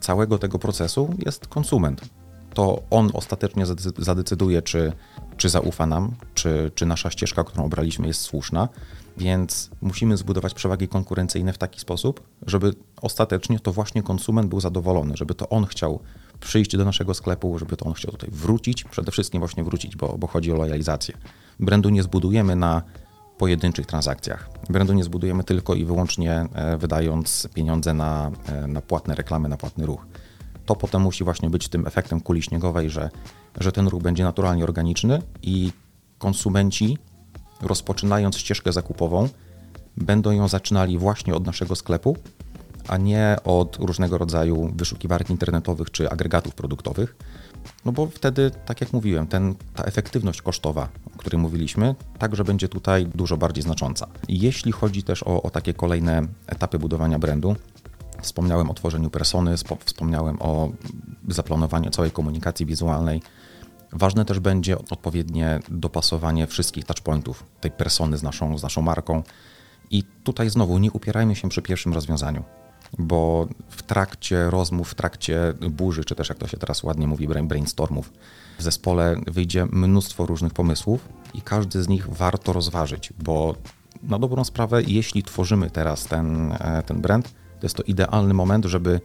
całego 0.00 0.38
tego 0.38 0.58
procesu 0.58 1.14
jest 1.26 1.46
konsument. 1.46 2.00
To 2.54 2.82
on 2.90 3.10
ostatecznie 3.14 3.64
zadecyduje, 3.98 4.62
czy, 4.62 4.92
czy 5.36 5.48
zaufa 5.48 5.86
nam, 5.86 6.14
czy, 6.34 6.70
czy 6.74 6.86
nasza 6.86 7.10
ścieżka, 7.10 7.44
którą 7.44 7.64
obraliśmy, 7.64 8.06
jest 8.06 8.20
słuszna. 8.20 8.68
Więc 9.16 9.70
musimy 9.80 10.16
zbudować 10.16 10.54
przewagi 10.54 10.88
konkurencyjne 10.88 11.52
w 11.52 11.58
taki 11.58 11.80
sposób, 11.80 12.20
żeby 12.46 12.74
ostatecznie 13.02 13.60
to 13.60 13.72
właśnie 13.72 14.02
konsument 14.02 14.48
był 14.48 14.60
zadowolony, 14.60 15.16
żeby 15.16 15.34
to 15.34 15.48
on 15.48 15.66
chciał 15.66 16.00
przyjść 16.40 16.76
do 16.76 16.84
naszego 16.84 17.14
sklepu, 17.14 17.58
żeby 17.58 17.76
to 17.76 17.84
on 17.84 17.92
chciał 17.92 18.12
tutaj 18.12 18.30
wrócić, 18.32 18.84
przede 18.84 19.12
wszystkim 19.12 19.40
właśnie 19.40 19.64
wrócić, 19.64 19.96
bo, 19.96 20.18
bo 20.18 20.26
chodzi 20.26 20.52
o 20.52 20.56
lojalizację. 20.56 21.14
Brandu 21.60 21.88
nie 21.88 22.02
zbudujemy 22.02 22.56
na 22.56 22.82
pojedynczych 23.38 23.86
transakcjach. 23.86 24.50
Brandu 24.70 24.92
nie 24.92 25.04
zbudujemy 25.04 25.44
tylko 25.44 25.74
i 25.74 25.84
wyłącznie 25.84 26.46
e, 26.54 26.76
wydając 26.76 27.48
pieniądze 27.54 27.94
na, 27.94 28.30
e, 28.46 28.66
na 28.66 28.80
płatne 28.80 29.14
reklamy, 29.14 29.48
na 29.48 29.56
płatny 29.56 29.86
ruch. 29.86 30.06
To 30.66 30.76
potem 30.76 31.02
musi 31.02 31.24
właśnie 31.24 31.50
być 31.50 31.68
tym 31.68 31.86
efektem 31.86 32.20
kuli 32.20 32.42
śniegowej, 32.42 32.90
że, 32.90 33.10
że 33.60 33.72
ten 33.72 33.88
ruch 33.88 34.02
będzie 34.02 34.24
naturalnie 34.24 34.64
organiczny 34.64 35.22
i 35.42 35.72
konsumenci 36.18 36.98
rozpoczynając 37.60 38.36
ścieżkę 38.36 38.72
zakupową 38.72 39.28
będą 39.96 40.30
ją 40.30 40.48
zaczynali 40.48 40.98
właśnie 40.98 41.34
od 41.34 41.46
naszego 41.46 41.76
sklepu, 41.76 42.16
a 42.88 42.96
nie 42.96 43.36
od 43.44 43.76
różnego 43.76 44.18
rodzaju 44.18 44.72
wyszukiwarek 44.76 45.30
internetowych 45.30 45.90
czy 45.90 46.10
agregatów 46.10 46.54
produktowych. 46.54 47.16
No 47.84 47.92
bo 47.92 48.06
wtedy, 48.06 48.50
tak 48.66 48.80
jak 48.80 48.92
mówiłem, 48.92 49.26
ten, 49.26 49.54
ta 49.74 49.84
efektywność 49.84 50.42
kosztowa, 50.42 50.88
o 51.14 51.18
której 51.18 51.40
mówiliśmy, 51.40 51.94
także 52.18 52.44
będzie 52.44 52.68
tutaj 52.68 53.06
dużo 53.06 53.36
bardziej 53.36 53.62
znacząca. 53.62 54.06
Jeśli 54.28 54.72
chodzi 54.72 55.02
też 55.02 55.22
o, 55.22 55.42
o 55.42 55.50
takie 55.50 55.74
kolejne 55.74 56.22
etapy 56.46 56.78
budowania 56.78 57.18
brandu, 57.18 57.56
wspomniałem 58.22 58.70
o 58.70 58.74
tworzeniu 58.74 59.10
persony, 59.10 59.54
wspomniałem 59.84 60.42
o 60.42 60.70
zaplanowaniu 61.28 61.90
całej 61.90 62.10
komunikacji 62.10 62.66
wizualnej. 62.66 63.22
Ważne 63.92 64.24
też 64.24 64.40
będzie 64.40 64.78
odpowiednie 64.78 65.60
dopasowanie 65.68 66.46
wszystkich 66.46 66.84
touchpointów 66.84 67.44
tej 67.60 67.70
persony 67.70 68.18
z 68.18 68.22
naszą, 68.22 68.58
z 68.58 68.62
naszą 68.62 68.82
marką. 68.82 69.22
I 69.90 70.04
tutaj 70.24 70.50
znowu 70.50 70.78
nie 70.78 70.92
upierajmy 70.92 71.36
się 71.36 71.48
przy 71.48 71.62
pierwszym 71.62 71.92
rozwiązaniu 71.92 72.44
bo 72.98 73.48
w 73.68 73.82
trakcie 73.82 74.50
rozmów, 74.50 74.90
w 74.90 74.94
trakcie 74.94 75.54
burzy, 75.70 76.04
czy 76.04 76.14
też 76.14 76.28
jak 76.28 76.38
to 76.38 76.46
się 76.46 76.56
teraz 76.56 76.82
ładnie 76.82 77.06
mówi, 77.06 77.28
brainstormów, 77.28 78.12
w 78.58 78.62
zespole 78.62 79.16
wyjdzie 79.26 79.66
mnóstwo 79.66 80.26
różnych 80.26 80.52
pomysłów 80.52 81.08
i 81.34 81.42
każdy 81.42 81.82
z 81.82 81.88
nich 81.88 82.08
warto 82.08 82.52
rozważyć, 82.52 83.12
bo 83.24 83.54
na 84.02 84.18
dobrą 84.18 84.44
sprawę, 84.44 84.82
jeśli 84.82 85.22
tworzymy 85.22 85.70
teraz 85.70 86.04
ten, 86.04 86.52
e, 86.52 86.82
ten 86.86 87.00
brand, 87.00 87.24
to 87.30 87.66
jest 87.66 87.76
to 87.76 87.82
idealny 87.82 88.34
moment, 88.34 88.64
żeby 88.64 89.00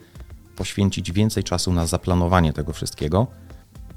poświęcić 0.55 1.11
więcej 1.11 1.43
czasu 1.43 1.73
na 1.73 1.87
zaplanowanie 1.87 2.53
tego 2.53 2.73
wszystkiego, 2.73 3.27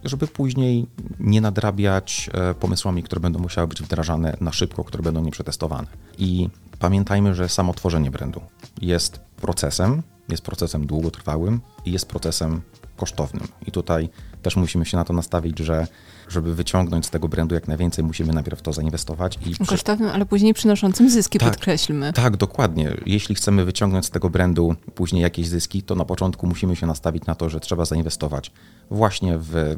żeby 0.05 0.26
później 0.26 0.87
nie 1.21 1.41
nadrabiać 1.41 2.31
e, 2.33 2.55
pomysłami, 2.55 3.03
które 3.03 3.21
będą 3.21 3.38
musiały 3.38 3.69
być 3.69 3.83
wdrażane 3.83 4.37
na 4.41 4.53
szybko, 4.53 4.85
które 4.85 5.03
będą 5.03 5.21
nieprzetestowane. 5.21 5.88
I 6.19 6.49
pamiętajmy, 6.79 7.35
że 7.35 7.49
samo 7.49 7.75
tworzenie 7.75 8.11
brandu 8.11 8.41
jest 8.83 9.21
procesem, 9.44 10.02
jest 10.28 10.42
procesem 10.42 10.86
długotrwałym 10.86 11.60
i 11.84 11.92
jest 11.92 12.06
procesem 12.06 12.62
kosztownym. 12.96 13.48
I 13.66 13.70
tutaj 13.70 14.08
też 14.42 14.56
musimy 14.56 14.84
się 14.86 14.96
na 14.96 15.04
to 15.04 15.12
nastawić, 15.12 15.58
że 15.58 15.86
żeby 16.28 16.54
wyciągnąć 16.54 17.06
z 17.06 17.10
tego 17.10 17.28
brandu 17.28 17.54
jak 17.54 17.68
najwięcej, 17.68 18.04
musimy 18.04 18.32
najpierw 18.32 18.62
to 18.62 18.72
zainwestować. 18.72 19.38
I 19.46 19.66
Kosztownym, 19.66 20.10
ale 20.10 20.26
później 20.26 20.54
przynoszącym 20.54 21.10
zyski, 21.10 21.38
tak, 21.38 21.50
podkreślmy. 21.50 22.12
Tak, 22.12 22.36
dokładnie. 22.36 22.96
Jeśli 23.06 23.34
chcemy 23.34 23.64
wyciągnąć 23.64 24.06
z 24.06 24.10
tego 24.10 24.30
brandu 24.30 24.74
później 24.94 25.22
jakieś 25.22 25.48
zyski, 25.48 25.82
to 25.82 25.94
na 25.94 26.04
początku 26.04 26.46
musimy 26.46 26.76
się 26.76 26.86
nastawić 26.86 27.26
na 27.26 27.34
to, 27.34 27.50
że 27.50 27.60
trzeba 27.60 27.84
zainwestować 27.84 28.50
właśnie 28.90 29.38
w, 29.38 29.76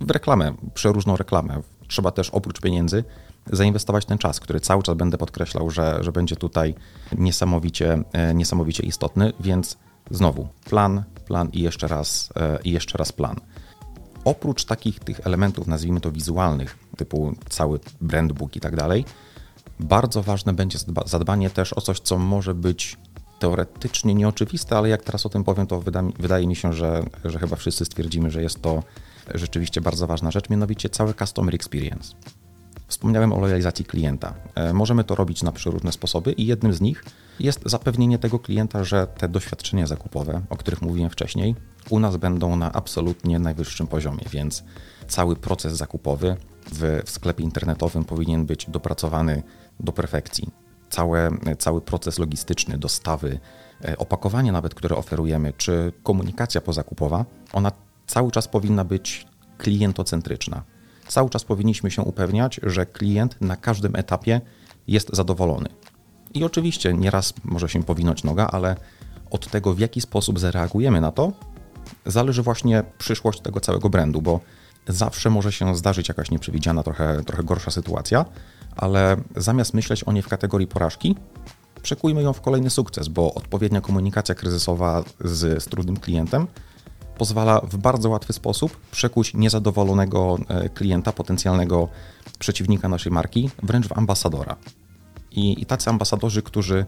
w 0.00 0.10
reklamę, 0.10 0.54
przeróżną 0.74 1.16
reklamę. 1.16 1.62
Trzeba 1.88 2.10
też 2.10 2.30
oprócz 2.30 2.60
pieniędzy 2.60 3.04
zainwestować 3.52 4.04
ten 4.04 4.18
czas, 4.18 4.40
który 4.40 4.60
cały 4.60 4.82
czas 4.82 4.96
będę 4.96 5.18
podkreślał, 5.18 5.70
że, 5.70 5.98
że 6.00 6.12
będzie 6.12 6.36
tutaj 6.36 6.74
niesamowicie, 7.18 8.02
e, 8.12 8.34
niesamowicie 8.34 8.82
istotny, 8.82 9.32
więc 9.40 9.76
znowu 10.10 10.48
plan, 10.64 11.02
plan 11.26 11.48
i 11.52 11.60
jeszcze 11.60 11.88
raz, 11.88 12.32
e, 12.36 12.58
i 12.64 12.70
jeszcze 12.70 12.98
raz 12.98 13.12
plan. 13.12 13.36
Oprócz 14.24 14.64
takich 14.64 15.00
tych 15.00 15.26
elementów, 15.26 15.66
nazwijmy 15.66 16.00
to 16.00 16.12
wizualnych, 16.12 16.78
typu 16.96 17.34
cały 17.48 17.80
brand 18.00 18.32
book 18.32 18.56
i 18.56 18.60
tak 18.60 18.76
dalej, 18.76 19.04
bardzo 19.80 20.22
ważne 20.22 20.52
będzie 20.52 20.78
zadbanie 21.06 21.50
też 21.50 21.72
o 21.72 21.80
coś, 21.80 22.00
co 22.00 22.18
może 22.18 22.54
być 22.54 22.96
teoretycznie 23.38 24.14
nieoczywiste, 24.14 24.76
ale 24.76 24.88
jak 24.88 25.02
teraz 25.02 25.26
o 25.26 25.28
tym 25.28 25.44
powiem, 25.44 25.66
to 25.66 25.80
wyda, 25.80 26.02
wydaje 26.18 26.46
mi 26.46 26.56
się, 26.56 26.72
że, 26.72 27.02
że 27.24 27.38
chyba 27.38 27.56
wszyscy 27.56 27.84
stwierdzimy, 27.84 28.30
że 28.30 28.42
jest 28.42 28.62
to 28.62 28.82
rzeczywiście 29.34 29.80
bardzo 29.80 30.06
ważna 30.06 30.30
rzecz, 30.30 30.50
mianowicie 30.50 30.88
cały 30.88 31.14
customer 31.14 31.54
experience 31.54 32.14
Wspomniałem 32.88 33.32
o 33.32 33.40
lojalizacji 33.40 33.84
klienta. 33.84 34.34
E, 34.54 34.72
możemy 34.72 35.04
to 35.04 35.14
robić 35.14 35.42
na 35.42 35.52
przeróżne 35.52 35.92
sposoby 35.92 36.32
i 36.32 36.46
jednym 36.46 36.72
z 36.72 36.80
nich 36.80 37.04
jest 37.40 37.60
zapewnienie 37.64 38.18
tego 38.18 38.38
klienta, 38.38 38.84
że 38.84 39.06
te 39.06 39.28
doświadczenia 39.28 39.86
zakupowe, 39.86 40.42
o 40.50 40.56
których 40.56 40.82
mówiłem 40.82 41.10
wcześniej, 41.10 41.54
u 41.90 42.00
nas 42.00 42.16
będą 42.16 42.56
na 42.56 42.72
absolutnie 42.72 43.38
najwyższym 43.38 43.86
poziomie, 43.86 44.24
więc 44.30 44.64
cały 45.08 45.36
proces 45.36 45.76
zakupowy 45.76 46.36
w, 46.72 47.02
w 47.04 47.10
sklepie 47.10 47.44
internetowym 47.44 48.04
powinien 48.04 48.46
być 48.46 48.70
dopracowany 48.70 49.42
do 49.80 49.92
perfekcji. 49.92 50.50
Całe, 50.90 51.30
cały 51.58 51.80
proces 51.80 52.18
logistyczny, 52.18 52.78
dostawy, 52.78 53.38
e, 53.84 53.98
opakowanie 53.98 54.52
nawet, 54.52 54.74
które 54.74 54.96
oferujemy, 54.96 55.52
czy 55.56 55.92
komunikacja 56.02 56.60
pozakupowa, 56.60 57.24
ona 57.52 57.72
cały 58.06 58.30
czas 58.30 58.48
powinna 58.48 58.84
być 58.84 59.26
klientocentryczna. 59.58 60.62
Cały 61.08 61.30
czas 61.30 61.44
powinniśmy 61.44 61.90
się 61.90 62.02
upewniać, 62.02 62.60
że 62.62 62.86
klient 62.86 63.36
na 63.40 63.56
każdym 63.56 63.96
etapie 63.96 64.40
jest 64.86 65.16
zadowolony. 65.16 65.68
I 66.34 66.44
oczywiście 66.44 66.94
nieraz 66.94 67.34
może 67.44 67.68
się 67.68 67.82
powinąć 67.82 68.24
noga, 68.24 68.46
ale 68.46 68.76
od 69.30 69.50
tego, 69.50 69.74
w 69.74 69.78
jaki 69.78 70.00
sposób 70.00 70.38
zareagujemy 70.38 71.00
na 71.00 71.12
to, 71.12 71.32
zależy 72.06 72.42
właśnie 72.42 72.82
przyszłość 72.98 73.40
tego 73.40 73.60
całego 73.60 73.90
brandu, 73.90 74.22
bo 74.22 74.40
zawsze 74.88 75.30
może 75.30 75.52
się 75.52 75.76
zdarzyć 75.76 76.08
jakaś 76.08 76.30
nieprzewidziana, 76.30 76.82
trochę, 76.82 77.22
trochę 77.26 77.42
gorsza 77.44 77.70
sytuacja, 77.70 78.24
ale 78.76 79.16
zamiast 79.36 79.74
myśleć 79.74 80.04
o 80.04 80.12
niej 80.12 80.22
w 80.22 80.28
kategorii 80.28 80.66
porażki, 80.66 81.16
przekujmy 81.82 82.22
ją 82.22 82.32
w 82.32 82.40
kolejny 82.40 82.70
sukces, 82.70 83.08
bo 83.08 83.34
odpowiednia 83.34 83.80
komunikacja 83.80 84.34
kryzysowa 84.34 85.04
z, 85.20 85.62
z 85.62 85.66
trudnym 85.66 85.96
klientem 85.96 86.46
pozwala 87.18 87.60
w 87.60 87.76
bardzo 87.76 88.10
łatwy 88.10 88.32
sposób 88.32 88.76
przekuć 88.90 89.34
niezadowolonego 89.34 90.38
e, 90.48 90.68
klienta, 90.68 91.12
potencjalnego 91.12 91.88
przeciwnika 92.38 92.88
naszej 92.88 93.12
marki, 93.12 93.50
wręcz 93.62 93.88
w 93.88 93.98
ambasadora. 93.98 94.56
I, 95.30 95.62
i 95.62 95.66
tacy 95.66 95.90
ambasadorzy, 95.90 96.42
którzy 96.42 96.86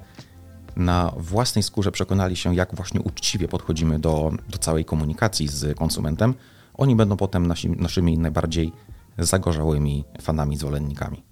na 0.77 1.13
własnej 1.17 1.63
skórze 1.63 1.93
przekonali 1.93 2.37
się, 2.37 2.55
jak 2.55 2.75
właśnie 2.75 3.01
uczciwie 3.01 3.49
podchodzimy 3.49 3.99
do, 3.99 4.33
do 4.49 4.59
całej 4.59 4.85
komunikacji 4.85 5.49
z 5.49 5.79
konsumentem, 5.79 6.35
oni 6.75 6.97
będą 6.97 7.17
potem 7.17 7.47
nasi, 7.47 7.71
naszymi 7.71 8.19
najbardziej 8.19 8.73
zagorzałymi 9.19 10.05
fanami, 10.23 10.57
zwolennikami. 10.57 11.23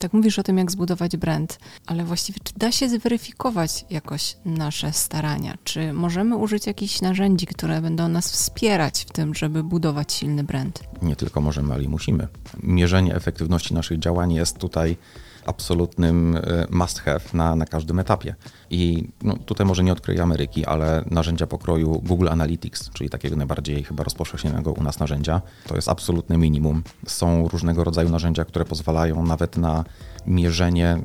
Tak 0.00 0.12
mówisz 0.12 0.38
o 0.38 0.42
tym, 0.42 0.58
jak 0.58 0.70
zbudować 0.70 1.16
brand, 1.16 1.58
ale 1.86 2.04
właściwie 2.04 2.40
czy 2.44 2.52
da 2.56 2.72
się 2.72 2.88
zweryfikować 2.88 3.84
jakoś 3.90 4.36
nasze 4.44 4.92
starania? 4.92 5.58
Czy 5.64 5.92
możemy 5.92 6.36
użyć 6.36 6.66
jakichś 6.66 7.00
narzędzi, 7.00 7.46
które 7.46 7.80
będą 7.80 8.08
nas 8.08 8.32
wspierać 8.32 9.04
w 9.08 9.12
tym, 9.12 9.34
żeby 9.34 9.62
budować 9.62 10.12
silny 10.12 10.44
brand? 10.44 10.82
Nie 11.02 11.16
tylko 11.16 11.40
możemy, 11.40 11.74
ale 11.74 11.82
i 11.82 11.88
musimy. 11.88 12.28
Mierzenie 12.62 13.14
efektywności 13.14 13.74
naszych 13.74 13.98
działań 13.98 14.32
jest 14.32 14.58
tutaj 14.58 14.96
absolutnym 15.46 16.36
e, 16.36 16.66
must 16.70 16.98
have 16.98 17.20
na, 17.32 17.56
na 17.56 17.66
każdym 17.66 17.98
etapie. 17.98 18.34
I 18.70 19.08
no, 19.22 19.36
tutaj 19.36 19.66
może 19.66 19.84
nie 19.84 19.92
odkryję 19.92 20.22
Ameryki, 20.22 20.66
ale 20.66 21.04
narzędzia 21.10 21.46
pokroju 21.46 22.02
Google 22.04 22.28
Analytics, 22.28 22.90
czyli 22.90 23.10
takiego 23.10 23.36
najbardziej 23.36 23.84
chyba 23.84 24.04
rozpowszechnionego 24.04 24.72
u 24.72 24.82
nas 24.82 24.98
narzędzia, 24.98 25.40
to 25.66 25.76
jest 25.76 25.88
absolutne 25.88 26.38
minimum. 26.38 26.82
Są 27.06 27.48
różnego 27.48 27.84
rodzaju 27.84 28.08
narzędzia, 28.08 28.44
które 28.44 28.64
pozwalają 28.64 29.26
nawet 29.26 29.56
na 29.56 29.84
mierzenie 30.26 30.98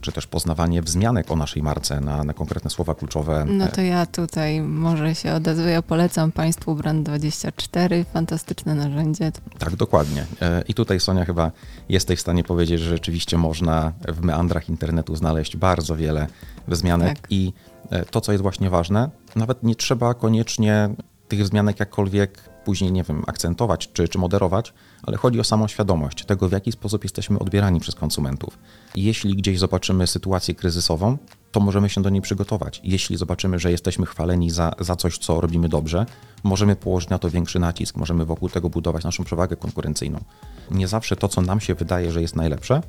czy 0.00 0.12
też 0.12 0.26
poznawanie 0.26 0.82
wzmianek 0.82 1.30
o 1.30 1.36
naszej 1.36 1.62
marce 1.62 2.00
na, 2.00 2.24
na 2.24 2.34
konkretne 2.34 2.70
słowa 2.70 2.94
kluczowe. 2.94 3.44
No 3.48 3.68
to 3.68 3.80
ja 3.80 4.06
tutaj 4.06 4.60
może 4.60 5.14
się 5.14 5.32
odezwę. 5.32 5.70
Ja 5.70 5.82
polecam 5.82 6.32
Państwu 6.32 6.74
Brand24, 6.74 8.04
fantastyczne 8.12 8.74
narzędzie. 8.74 9.32
Tak, 9.58 9.76
dokładnie. 9.76 10.26
E, 10.42 10.62
I 10.68 10.74
tutaj 10.74 11.00
Sonia 11.00 11.24
chyba 11.24 11.50
jesteś 11.88 12.18
w 12.18 12.22
stanie 12.22 12.44
powiedzieć, 12.44 12.80
że 12.80 12.88
rzeczywiście 12.88 13.38
można 13.38 13.92
w 14.08 14.22
meandrach 14.22 14.68
internetu 14.68 15.16
znaleźć 15.16 15.56
bardzo 15.56 15.96
wiele 15.96 16.26
wzmianek 16.68 17.20
tak. 17.20 17.26
i 17.30 17.52
e, 17.90 18.04
to, 18.04 18.20
co 18.20 18.32
jest 18.32 18.42
właśnie 18.42 18.70
ważne, 18.70 19.10
nawet 19.36 19.62
nie 19.62 19.74
trzeba 19.74 20.14
koniecznie 20.14 20.88
tych 21.28 21.42
wzmianek 21.42 21.80
jakkolwiek 21.80 22.51
później, 22.64 22.92
nie 22.92 23.02
wiem, 23.02 23.22
akcentować 23.26 23.92
czy, 23.92 24.08
czy 24.08 24.18
moderować, 24.18 24.74
ale 25.02 25.16
chodzi 25.16 25.40
o 25.40 25.44
samą 25.44 25.68
świadomość 25.68 26.24
tego, 26.24 26.48
w 26.48 26.52
jaki 26.52 26.72
sposób 26.72 27.04
jesteśmy 27.04 27.38
odbierani 27.38 27.80
przez 27.80 27.94
konsumentów. 27.94 28.58
Jeśli 28.96 29.36
gdzieś 29.36 29.58
zobaczymy 29.58 30.06
sytuację 30.06 30.54
kryzysową, 30.54 31.18
to 31.52 31.60
możemy 31.60 31.88
się 31.88 32.02
do 32.02 32.10
niej 32.10 32.22
przygotować. 32.22 32.80
Jeśli 32.84 33.16
zobaczymy, 33.16 33.58
że 33.58 33.70
jesteśmy 33.70 34.06
chwaleni 34.06 34.50
za, 34.50 34.72
za 34.80 34.96
coś, 34.96 35.18
co 35.18 35.40
robimy 35.40 35.68
dobrze, 35.68 36.06
możemy 36.44 36.76
położyć 36.76 37.08
na 37.10 37.18
to 37.18 37.30
większy 37.30 37.58
nacisk, 37.58 37.96
możemy 37.96 38.24
wokół 38.24 38.48
tego 38.48 38.70
budować 38.70 39.04
naszą 39.04 39.24
przewagę 39.24 39.56
konkurencyjną. 39.56 40.24
Nie 40.70 40.88
zawsze 40.88 41.16
to, 41.16 41.28
co 41.28 41.40
nam 41.40 41.60
się 41.60 41.74
wydaje, 41.74 42.12
że 42.12 42.22
jest 42.22 42.36
najlepsze, 42.36 42.82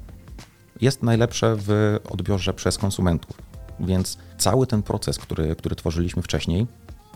jest 0.81 1.03
najlepsze 1.03 1.55
w 1.59 1.99
odbiorze 2.09 2.53
przez 2.53 2.77
konsumentów. 2.77 3.37
Więc 3.79 4.17
cały 4.37 4.67
ten 4.67 4.83
proces, 4.83 5.17
który, 5.17 5.55
który 5.55 5.75
tworzyliśmy 5.75 6.21
wcześniej, 6.21 6.67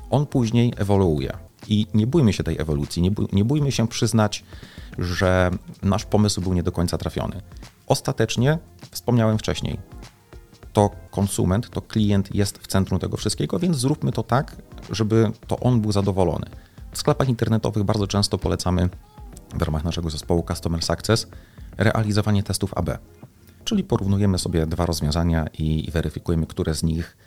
on 0.10 0.26
później 0.26 0.74
ewoluuje. 0.78 1.47
I 1.68 1.88
nie 1.94 2.08
bójmy 2.08 2.34
się 2.34 2.44
tej 2.44 2.62
ewolucji, 2.62 3.02
nie, 3.02 3.12
bój, 3.12 3.28
nie 3.34 3.46
bójmy 3.46 3.72
się 3.72 3.88
przyznać, 3.88 4.44
że 4.98 5.52
nasz 5.84 6.06
pomysł 6.06 6.42
był 6.42 6.54
nie 6.54 6.64
do 6.64 6.72
końca 6.72 6.98
trafiony. 6.98 7.42
Ostatecznie, 7.88 8.58
wspomniałem 8.92 9.38
wcześniej, 9.38 9.80
to 10.74 10.90
konsument, 11.12 11.70
to 11.70 11.82
klient 11.82 12.36
jest 12.36 12.58
w 12.58 12.68
centrum 12.68 13.00
tego 13.00 13.18
wszystkiego, 13.18 13.60
więc 13.60 13.78
zróbmy 13.78 14.12
to 14.12 14.24
tak, 14.24 14.56
żeby 14.90 15.32
to 15.48 15.60
on 15.60 15.82
był 15.82 15.92
zadowolony. 15.92 16.46
W 16.92 16.98
sklepach 16.98 17.30
internetowych 17.30 17.84
bardzo 17.84 18.08
często 18.08 18.38
polecamy 18.38 18.90
w 19.54 19.62
ramach 19.62 19.84
naszego 19.84 20.10
zespołu 20.10 20.46
Customer 20.48 20.84
Success 20.84 21.28
realizowanie 21.78 22.44
testów 22.44 22.74
AB. 22.74 22.90
Czyli 23.64 23.84
porównujemy 23.84 24.38
sobie 24.38 24.66
dwa 24.66 24.86
rozwiązania 24.86 25.46
i 25.60 25.92
weryfikujemy, 25.92 26.48
które 26.48 26.74
z 26.74 26.84
nich 26.84 27.18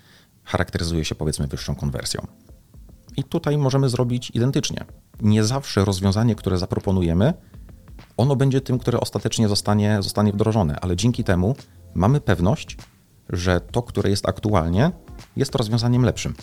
charakteryzuje 0.45 1.05
się 1.05 1.15
powiedzmy 1.15 1.47
wyższą 1.47 1.75
konwersją. 1.75 2.27
I 3.21 3.25
tutaj 3.25 3.59
możemy 3.59 3.89
zrobić 3.89 4.31
identycznie. 4.35 4.85
Nie 5.21 5.45
zawsze 5.45 5.85
rozwiązanie, 5.85 6.35
które 6.35 6.59
zaproponujemy, 6.59 7.35
ono 8.17 8.37
będzie 8.37 8.61
tym, 8.61 8.79
które 8.79 9.00
ostatecznie 9.00 9.49
zostanie, 9.49 9.99
zostanie 10.00 10.33
wdrożone, 10.33 10.81
ale 10.81 10.97
dzięki 10.97 11.25
temu 11.25 11.57
mamy 11.95 12.21
pewność, 12.21 12.77
że 13.29 13.61
to, 13.61 13.83
które 13.83 14.11
jest 14.11 14.29
aktualnie, 14.29 14.91
jest 15.37 15.55
rozwiązaniem 15.55 16.03
lepszym. 16.03 16.35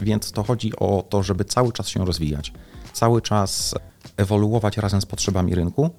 Więc 0.00 0.32
to 0.32 0.42
chodzi 0.42 0.76
o 0.76 1.04
to, 1.08 1.22
żeby 1.22 1.44
cały 1.44 1.72
czas 1.72 1.88
się 1.88 2.04
rozwijać, 2.04 2.52
cały 2.92 3.22
czas 3.22 3.74
ewoluować 4.16 4.76
razem 4.76 5.00
z 5.00 5.06
potrzebami 5.06 5.54
rynku, 5.54 5.90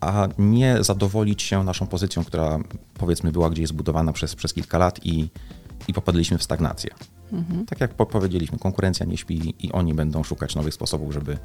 a 0.00 0.28
nie 0.38 0.76
zadowolić 0.80 1.42
się 1.42 1.64
naszą 1.64 1.86
pozycją, 1.86 2.24
która 2.24 2.58
powiedzmy 2.98 3.32
była 3.32 3.50
gdzieś 3.50 3.68
zbudowana 3.68 4.12
przez, 4.12 4.34
przez 4.34 4.54
kilka 4.54 4.78
lat 4.78 5.06
i, 5.06 5.28
i 5.88 5.92
popadliśmy 5.92 6.38
w 6.38 6.42
stagnację. 6.42 6.90
Mhm. 7.32 7.66
Tak 7.66 7.80
jak 7.80 7.94
powiedzieliśmy, 7.94 8.58
konkurencja 8.58 9.06
nie 9.06 9.16
śpi 9.16 9.54
i 9.66 9.72
oni 9.72 9.94
będą 9.94 10.22
szukać 10.22 10.54
nowych 10.54 10.74
sposobów, 10.74 11.12
żeby, 11.12 11.38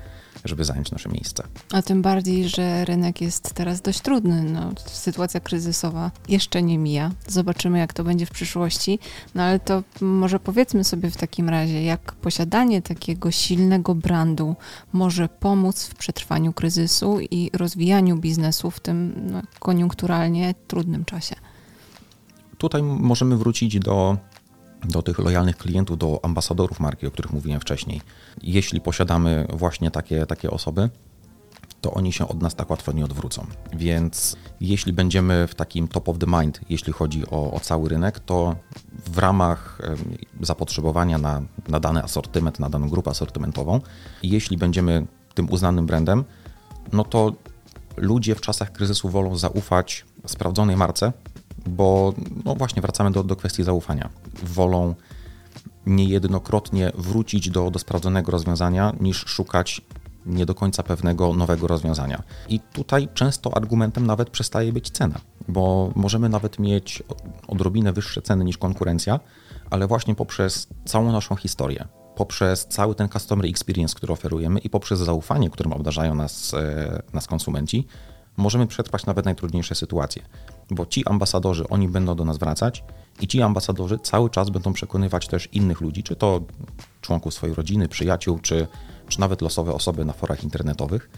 żeby 0.45 0.65
zająć 0.65 0.91
nasze 0.91 1.09
miejsce. 1.09 1.43
A 1.73 1.81
tym 1.81 2.01
bardziej, 2.01 2.49
że 2.49 2.85
rynek 2.85 3.21
jest 3.21 3.53
teraz 3.53 3.81
dość 3.81 4.01
trudny. 4.01 4.43
No, 4.43 4.71
sytuacja 4.85 5.39
kryzysowa 5.39 6.11
jeszcze 6.29 6.61
nie 6.61 6.77
mija. 6.77 7.11
Zobaczymy, 7.27 7.79
jak 7.79 7.93
to 7.93 8.03
będzie 8.03 8.25
w 8.25 8.31
przyszłości. 8.31 8.99
No 9.35 9.43
ale 9.43 9.59
to 9.59 9.83
może 10.01 10.39
powiedzmy 10.39 10.83
sobie 10.83 11.11
w 11.11 11.17
takim 11.17 11.49
razie, 11.49 11.83
jak 11.83 12.13
posiadanie 12.13 12.81
takiego 12.81 13.31
silnego 13.31 13.95
brandu 13.95 14.55
może 14.93 15.29
pomóc 15.29 15.85
w 15.85 15.95
przetrwaniu 15.95 16.53
kryzysu 16.53 17.19
i 17.19 17.51
rozwijaniu 17.53 18.17
biznesu 18.17 18.71
w 18.71 18.79
tym 18.79 19.13
no, 19.31 19.41
koniunkturalnie 19.59 20.55
trudnym 20.67 21.05
czasie. 21.05 21.35
Tutaj 22.57 22.83
możemy 22.83 23.37
wrócić 23.37 23.79
do 23.79 24.17
do 24.85 25.01
tych 25.01 25.19
lojalnych 25.19 25.57
klientów, 25.57 25.97
do 25.97 26.19
ambasadorów 26.23 26.79
marki, 26.79 27.07
o 27.07 27.11
których 27.11 27.33
mówiłem 27.33 27.59
wcześniej. 27.59 28.01
Jeśli 28.43 28.81
posiadamy 28.81 29.47
właśnie 29.53 29.91
takie, 29.91 30.25
takie 30.25 30.51
osoby, 30.51 30.89
to 31.81 31.91
oni 31.93 32.13
się 32.13 32.27
od 32.27 32.41
nas 32.41 32.55
tak 32.55 32.69
łatwo 32.69 32.91
nie 32.91 33.05
odwrócą. 33.05 33.45
Więc 33.73 34.37
jeśli 34.61 34.93
będziemy 34.93 35.47
w 35.47 35.55
takim 35.55 35.87
top 35.87 36.09
of 36.09 36.17
the 36.17 36.25
mind, 36.39 36.61
jeśli 36.69 36.93
chodzi 36.93 37.29
o, 37.29 37.51
o 37.51 37.59
cały 37.59 37.89
rynek, 37.89 38.19
to 38.19 38.55
w 39.05 39.17
ramach 39.17 39.81
zapotrzebowania 40.41 41.17
na, 41.17 41.41
na 41.67 41.79
dany 41.79 42.03
asortyment, 42.03 42.59
na 42.59 42.69
daną 42.69 42.89
grupę 42.89 43.11
asortymentową, 43.11 43.81
jeśli 44.23 44.57
będziemy 44.57 45.07
tym 45.33 45.49
uznanym 45.49 45.85
brandem, 45.85 46.23
no 46.93 47.03
to 47.03 47.33
ludzie 47.97 48.35
w 48.35 48.41
czasach 48.41 48.71
kryzysu 48.71 49.09
wolą 49.09 49.37
zaufać 49.37 50.05
sprawdzonej 50.25 50.77
marce, 50.77 51.13
bo 51.67 52.13
no 52.45 52.55
właśnie 52.55 52.81
wracamy 52.81 53.11
do, 53.11 53.23
do 53.23 53.35
kwestii 53.35 53.63
zaufania. 53.63 54.09
Wolą 54.43 54.95
niejednokrotnie 55.85 56.91
wrócić 56.95 57.49
do, 57.49 57.71
do 57.71 57.79
sprawdzonego 57.79 58.31
rozwiązania, 58.31 58.93
niż 58.99 59.25
szukać 59.27 59.81
nie 60.25 60.45
do 60.45 60.55
końca 60.55 60.83
pewnego 60.83 61.33
nowego 61.33 61.67
rozwiązania. 61.67 62.23
I 62.49 62.59
tutaj 62.59 63.07
często 63.13 63.57
argumentem 63.57 64.05
nawet 64.05 64.29
przestaje 64.29 64.73
być 64.73 64.89
cena, 64.89 65.19
bo 65.47 65.91
możemy 65.95 66.29
nawet 66.29 66.59
mieć 66.59 67.03
odrobinę 67.47 67.93
wyższe 67.93 68.21
ceny 68.21 68.45
niż 68.45 68.57
konkurencja, 68.57 69.19
ale 69.69 69.87
właśnie 69.87 70.15
poprzez 70.15 70.67
całą 70.85 71.11
naszą 71.11 71.35
historię, 71.35 71.87
poprzez 72.15 72.67
cały 72.67 72.95
ten 72.95 73.09
customer 73.09 73.45
experience, 73.45 73.95
który 73.95 74.13
oferujemy 74.13 74.59
i 74.59 74.69
poprzez 74.69 74.99
zaufanie, 74.99 75.49
którym 75.49 75.73
obdarzają 75.73 76.15
nas, 76.15 76.53
e, 76.53 77.01
nas 77.13 77.27
konsumenci, 77.27 77.87
możemy 78.37 78.67
przetrwać 78.67 79.05
nawet 79.05 79.25
najtrudniejsze 79.25 79.75
sytuacje, 79.75 80.21
bo 80.71 80.85
ci 80.85 81.05
ambasadorzy, 81.05 81.69
oni 81.69 81.87
będą 81.87 82.15
do 82.15 82.25
nas 82.25 82.37
wracać 82.37 82.83
i 83.19 83.27
ci 83.27 83.41
ambasadorzy 83.41 83.99
cały 83.99 84.29
czas 84.29 84.49
będą 84.49 84.73
przekonywać 84.73 85.27
też 85.27 85.49
innych 85.51 85.81
ludzi, 85.81 86.03
czy 86.03 86.15
to 86.15 86.41
członków 87.01 87.33
swojej 87.33 87.55
rodziny, 87.55 87.87
przyjaciół, 87.87 88.39
czy, 88.39 88.67
czy 89.07 89.19
nawet 89.19 89.41
losowe 89.41 89.73
osoby 89.73 90.05
na 90.05 90.13
forach 90.13 90.43
internetowych, 90.43 91.09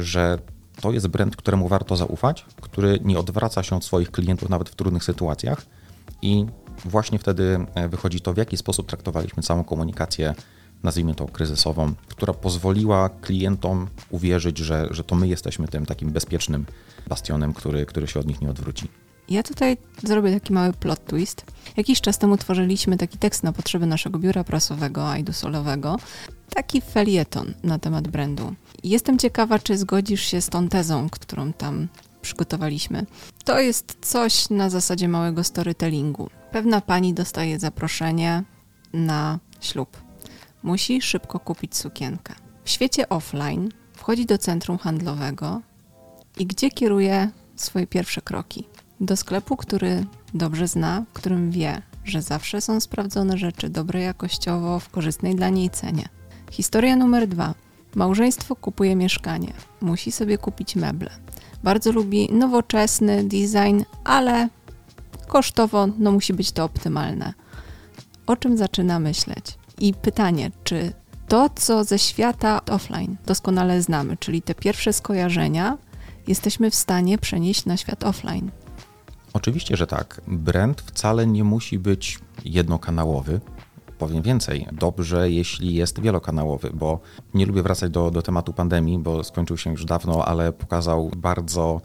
że 0.00 0.38
to 0.80 0.92
jest 0.92 1.06
brand, 1.06 1.36
któremu 1.36 1.68
warto 1.68 1.96
zaufać, 1.96 2.46
który 2.60 3.00
nie 3.04 3.18
odwraca 3.18 3.62
się 3.62 3.76
od 3.76 3.84
swoich 3.84 4.10
klientów 4.10 4.48
nawet 4.48 4.68
w 4.68 4.74
trudnych 4.74 5.04
sytuacjach 5.04 5.66
i 6.22 6.46
właśnie 6.84 7.18
wtedy 7.18 7.66
e, 7.74 7.88
wychodzi 7.88 8.20
to, 8.20 8.32
w 8.32 8.36
jaki 8.36 8.56
sposób 8.56 8.86
traktowaliśmy 8.86 9.42
całą 9.42 9.64
komunikację, 9.64 10.34
nazwijmy 10.86 11.14
to 11.14 11.26
kryzysową, 11.26 11.94
która 12.08 12.32
pozwoliła 12.32 13.08
klientom 13.08 13.88
uwierzyć, 14.10 14.58
że, 14.58 14.88
że 14.90 15.04
to 15.04 15.14
my 15.14 15.28
jesteśmy 15.28 15.68
tym 15.68 15.86
takim 15.86 16.10
bezpiecznym 16.10 16.66
bastionem, 17.08 17.52
który, 17.52 17.86
który 17.86 18.06
się 18.06 18.20
od 18.20 18.26
nich 18.26 18.40
nie 18.40 18.50
odwróci. 18.50 18.88
Ja 19.28 19.42
tutaj 19.42 19.76
zrobię 20.02 20.32
taki 20.32 20.52
mały 20.52 20.72
plot 20.72 21.04
twist. 21.04 21.44
Jakiś 21.76 22.00
czas 22.00 22.18
temu 22.18 22.36
tworzyliśmy 22.36 22.96
taki 22.96 23.18
tekst 23.18 23.42
na 23.42 23.52
potrzeby 23.52 23.86
naszego 23.86 24.18
biura 24.18 24.44
prasowego, 24.44 25.10
Aidusolowego, 25.10 25.96
taki 26.54 26.80
felieton 26.80 27.54
na 27.62 27.78
temat 27.78 28.08
brandu. 28.08 28.54
Jestem 28.84 29.18
ciekawa, 29.18 29.58
czy 29.58 29.78
zgodzisz 29.78 30.22
się 30.22 30.40
z 30.40 30.48
tą 30.48 30.68
tezą, 30.68 31.08
którą 31.10 31.52
tam 31.52 31.88
przygotowaliśmy. 32.22 33.06
To 33.44 33.60
jest 33.60 33.96
coś 34.00 34.50
na 34.50 34.70
zasadzie 34.70 35.08
małego 35.08 35.44
storytellingu. 35.44 36.30
Pewna 36.52 36.80
pani 36.80 37.14
dostaje 37.14 37.58
zaproszenie 37.58 38.42
na 38.92 39.38
ślub. 39.60 40.05
Musi 40.66 41.02
szybko 41.02 41.40
kupić 41.40 41.76
sukienkę. 41.76 42.34
W 42.64 42.70
świecie 42.70 43.08
offline 43.08 43.68
wchodzi 43.92 44.26
do 44.26 44.38
centrum 44.38 44.78
handlowego 44.78 45.60
i 46.38 46.46
gdzie 46.46 46.70
kieruje 46.70 47.30
swoje 47.56 47.86
pierwsze 47.86 48.22
kroki? 48.22 48.68
Do 49.00 49.16
sklepu, 49.16 49.56
który 49.56 50.06
dobrze 50.34 50.68
zna, 50.68 51.04
w 51.10 51.12
którym 51.12 51.50
wie, 51.50 51.82
że 52.04 52.22
zawsze 52.22 52.60
są 52.60 52.80
sprawdzone 52.80 53.38
rzeczy 53.38 53.68
dobre 53.68 54.00
jakościowo 54.00 54.80
w 54.80 54.88
korzystnej 54.88 55.34
dla 55.34 55.48
niej 55.48 55.70
cenie. 55.70 56.08
Historia 56.50 56.96
numer 56.96 57.28
dwa. 57.28 57.54
Małżeństwo 57.94 58.56
kupuje 58.56 58.96
mieszkanie. 58.96 59.52
Musi 59.80 60.12
sobie 60.12 60.38
kupić 60.38 60.76
meble. 60.76 61.10
Bardzo 61.62 61.92
lubi 61.92 62.32
nowoczesny 62.32 63.24
design, 63.24 63.82
ale 64.04 64.48
kosztowo 65.28 65.86
no, 65.98 66.12
musi 66.12 66.32
być 66.34 66.52
to 66.52 66.64
optymalne. 66.64 67.34
O 68.26 68.36
czym 68.36 68.56
zaczyna 68.56 68.98
myśleć? 68.98 69.58
I 69.80 69.94
pytanie, 69.94 70.50
czy 70.64 70.92
to, 71.28 71.50
co 71.54 71.84
ze 71.84 71.98
świata 71.98 72.64
offline 72.64 73.16
doskonale 73.26 73.82
znamy, 73.82 74.16
czyli 74.16 74.42
te 74.42 74.54
pierwsze 74.54 74.92
skojarzenia, 74.92 75.78
jesteśmy 76.26 76.70
w 76.70 76.74
stanie 76.74 77.18
przenieść 77.18 77.64
na 77.64 77.76
świat 77.76 78.04
offline? 78.04 78.50
Oczywiście, 79.32 79.76
że 79.76 79.86
tak. 79.86 80.20
Brand 80.28 80.80
wcale 80.80 81.26
nie 81.26 81.44
musi 81.44 81.78
być 81.78 82.18
jednokanałowy. 82.44 83.40
Powiem 83.98 84.22
więcej, 84.22 84.66
dobrze, 84.72 85.30
jeśli 85.30 85.74
jest 85.74 86.00
wielokanałowy, 86.00 86.70
bo 86.74 87.00
nie 87.34 87.46
lubię 87.46 87.62
wracać 87.62 87.90
do, 87.90 88.10
do 88.10 88.22
tematu 88.22 88.52
pandemii, 88.52 88.98
bo 88.98 89.24
skończył 89.24 89.56
się 89.56 89.70
już 89.70 89.84
dawno, 89.84 90.24
ale 90.24 90.52
pokazał 90.52 91.10
bardzo, 91.16 91.80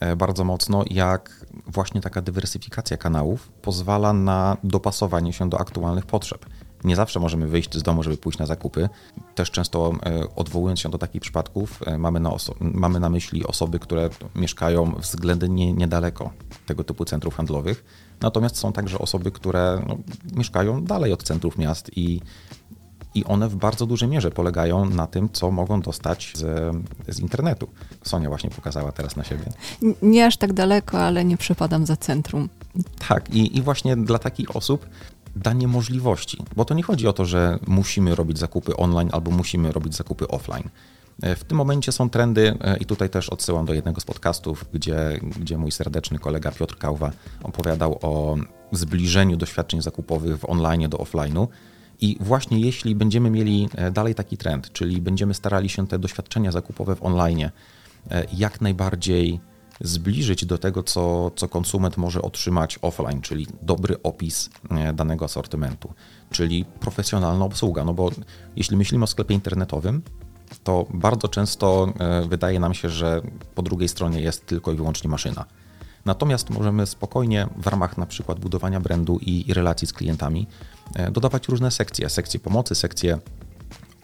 e, 0.00 0.16
bardzo 0.16 0.44
mocno, 0.44 0.84
jak 0.90 1.46
właśnie 1.66 2.00
taka 2.00 2.22
dywersyfikacja 2.22 2.96
kanałów 2.96 3.48
pozwala 3.62 4.12
na 4.12 4.56
dopasowanie 4.64 5.32
się 5.32 5.50
do 5.50 5.60
aktualnych 5.60 6.06
potrzeb. 6.06 6.46
Nie 6.84 6.96
zawsze 6.96 7.20
możemy 7.20 7.46
wyjść 7.46 7.74
z 7.74 7.82
domu, 7.82 8.02
żeby 8.02 8.16
pójść 8.16 8.38
na 8.38 8.46
zakupy. 8.46 8.88
Też 9.34 9.50
często 9.50 9.92
e, 10.06 10.34
odwołując 10.36 10.80
się 10.80 10.88
do 10.88 10.98
takich 10.98 11.22
przypadków, 11.22 11.82
e, 11.86 11.98
mamy 11.98 12.20
na, 12.20 12.30
mamy 12.60 13.00
na 13.00 13.10
myśli 13.10 13.46
osoby, 13.46 13.78
które 13.78 14.10
mieszkają 14.34 14.94
względnie 14.98 15.72
niedaleko 15.72 16.30
tego 16.66 16.84
typu 16.84 17.04
centrów 17.04 17.34
handlowych. 17.34 17.84
Natomiast 18.20 18.56
są 18.56 18.72
także 18.72 18.98
osoby, 18.98 19.30
które 19.30 19.82
no, 19.88 19.96
mieszkają 20.34 20.84
dalej 20.84 21.12
od 21.12 21.22
centrów 21.22 21.58
miast 21.58 21.90
i, 21.96 22.20
i 23.14 23.24
one 23.24 23.48
w 23.48 23.56
bardzo 23.56 23.86
dużej 23.86 24.08
mierze 24.08 24.30
polegają 24.30 24.90
na 24.90 25.06
tym, 25.06 25.28
co 25.32 25.50
mogą 25.50 25.80
dostać 25.80 26.32
z, 26.34 26.76
z 27.08 27.18
internetu. 27.18 27.68
Sonia 28.04 28.28
właśnie 28.28 28.50
pokazała 28.50 28.92
teraz 28.92 29.16
na 29.16 29.24
siebie. 29.24 29.44
Nie 30.02 30.26
aż 30.26 30.36
tak 30.36 30.52
daleko, 30.52 30.98
ale 30.98 31.24
nie 31.24 31.36
przepadam 31.36 31.86
za 31.86 31.96
centrum. 31.96 32.48
Tak, 33.08 33.34
i, 33.34 33.56
i 33.58 33.62
właśnie 33.62 33.96
dla 33.96 34.18
takich 34.18 34.56
osób 34.56 34.86
danie 35.36 35.68
możliwości, 35.68 36.38
bo 36.56 36.64
to 36.64 36.74
nie 36.74 36.82
chodzi 36.82 37.08
o 37.08 37.12
to, 37.12 37.24
że 37.24 37.58
musimy 37.66 38.14
robić 38.14 38.38
zakupy 38.38 38.76
online 38.76 39.08
albo 39.12 39.30
musimy 39.30 39.72
robić 39.72 39.96
zakupy 39.96 40.28
offline. 40.28 40.68
E, 41.22 41.36
w 41.36 41.44
tym 41.44 41.58
momencie 41.58 41.92
są 41.92 42.10
trendy 42.10 42.54
e, 42.60 42.76
i 42.76 42.84
tutaj 42.84 43.10
też 43.10 43.28
odsyłam 43.28 43.66
do 43.66 43.74
jednego 43.74 44.00
z 44.00 44.04
podcastów, 44.04 44.64
gdzie, 44.72 45.20
gdzie 45.40 45.58
mój 45.58 45.72
serdeczny 45.72 46.18
kolega 46.18 46.52
Piotr 46.52 46.78
Kałwa 46.78 47.10
opowiadał 47.42 47.98
o 48.02 48.36
zbliżeniu 48.72 49.36
doświadczeń 49.36 49.82
zakupowych 49.82 50.38
w 50.38 50.44
online 50.44 50.88
do 50.88 50.98
offline'u. 50.98 51.48
I 52.00 52.16
właśnie 52.20 52.60
jeśli 52.60 52.94
będziemy 52.94 53.30
mieli 53.30 53.68
e, 53.74 53.90
dalej 53.90 54.14
taki 54.14 54.36
trend, 54.36 54.72
czyli 54.72 55.00
będziemy 55.00 55.34
starali 55.34 55.68
się 55.68 55.86
te 55.86 55.98
doświadczenia 55.98 56.52
zakupowe 56.52 56.96
w 56.96 57.02
online 57.02 57.50
jak 58.32 58.60
najbardziej 58.60 59.40
zbliżyć 59.80 60.46
do 60.46 60.58
tego, 60.58 60.82
co, 60.82 61.30
co 61.36 61.48
konsument 61.48 61.96
może 61.96 62.22
otrzymać 62.22 62.78
offline, 62.82 63.20
czyli 63.20 63.46
dobry 63.62 64.02
opis 64.02 64.50
danego 64.94 65.24
asortymentu, 65.24 65.92
czyli 66.30 66.64
profesjonalna 66.64 67.44
obsługa. 67.44 67.84
No 67.84 67.94
bo 67.94 68.10
jeśli 68.56 68.76
myślimy 68.76 69.04
o 69.04 69.06
sklepie 69.06 69.34
internetowym, 69.34 70.02
to 70.64 70.86
bardzo 70.94 71.28
często 71.28 71.92
e, 71.98 72.28
wydaje 72.28 72.60
nam 72.60 72.74
się, 72.74 72.88
że 72.88 73.20
po 73.54 73.62
drugiej 73.62 73.88
stronie 73.88 74.20
jest 74.20 74.46
tylko 74.46 74.72
i 74.72 74.76
wyłącznie 74.76 75.10
maszyna. 75.10 75.44
Natomiast 76.04 76.50
możemy 76.50 76.86
spokojnie 76.86 77.48
w 77.56 77.66
ramach 77.66 77.98
na 77.98 78.06
przykład 78.06 78.40
budowania 78.40 78.80
brandu 78.80 79.18
i, 79.22 79.50
i 79.50 79.54
relacji 79.54 79.88
z 79.88 79.92
klientami 79.92 80.46
e, 80.94 81.10
dodawać 81.10 81.48
różne 81.48 81.70
sekcje, 81.70 82.08
sekcje 82.08 82.40
pomocy, 82.40 82.74
sekcje 82.74 83.18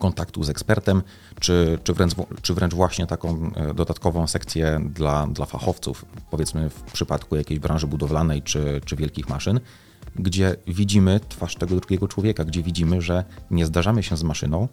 kontaktu 0.02 0.44
z 0.44 0.50
ekspertem, 0.50 1.02
czy, 1.40 1.78
czy, 1.84 1.94
wręcz, 1.94 2.14
czy 2.42 2.54
wręcz 2.54 2.74
właśnie 2.74 3.06
taką 3.06 3.50
e, 3.54 3.74
dodatkową 3.74 4.26
sekcję 4.26 4.80
dla, 4.94 5.26
dla 5.26 5.46
fachowców, 5.46 6.04
powiedzmy 6.30 6.70
w 6.70 6.82
przypadku 6.82 7.36
jakiejś 7.36 7.60
branży 7.60 7.86
budowlanej 7.86 8.42
czy, 8.42 8.80
czy 8.84 8.96
wielkich 8.96 9.28
maszyn, 9.28 9.60
gdzie 10.16 10.56
widzimy 10.66 11.20
twarz 11.28 11.54
tego 11.54 11.76
drugiego 11.76 12.08
człowieka, 12.08 12.44
gdzie 12.44 12.62
widzimy, 12.62 13.02
że 13.02 13.24
nie 13.50 13.66
zdarzamy 13.66 14.02
się 14.02 14.16
z 14.16 14.22
maszyną, 14.22 14.68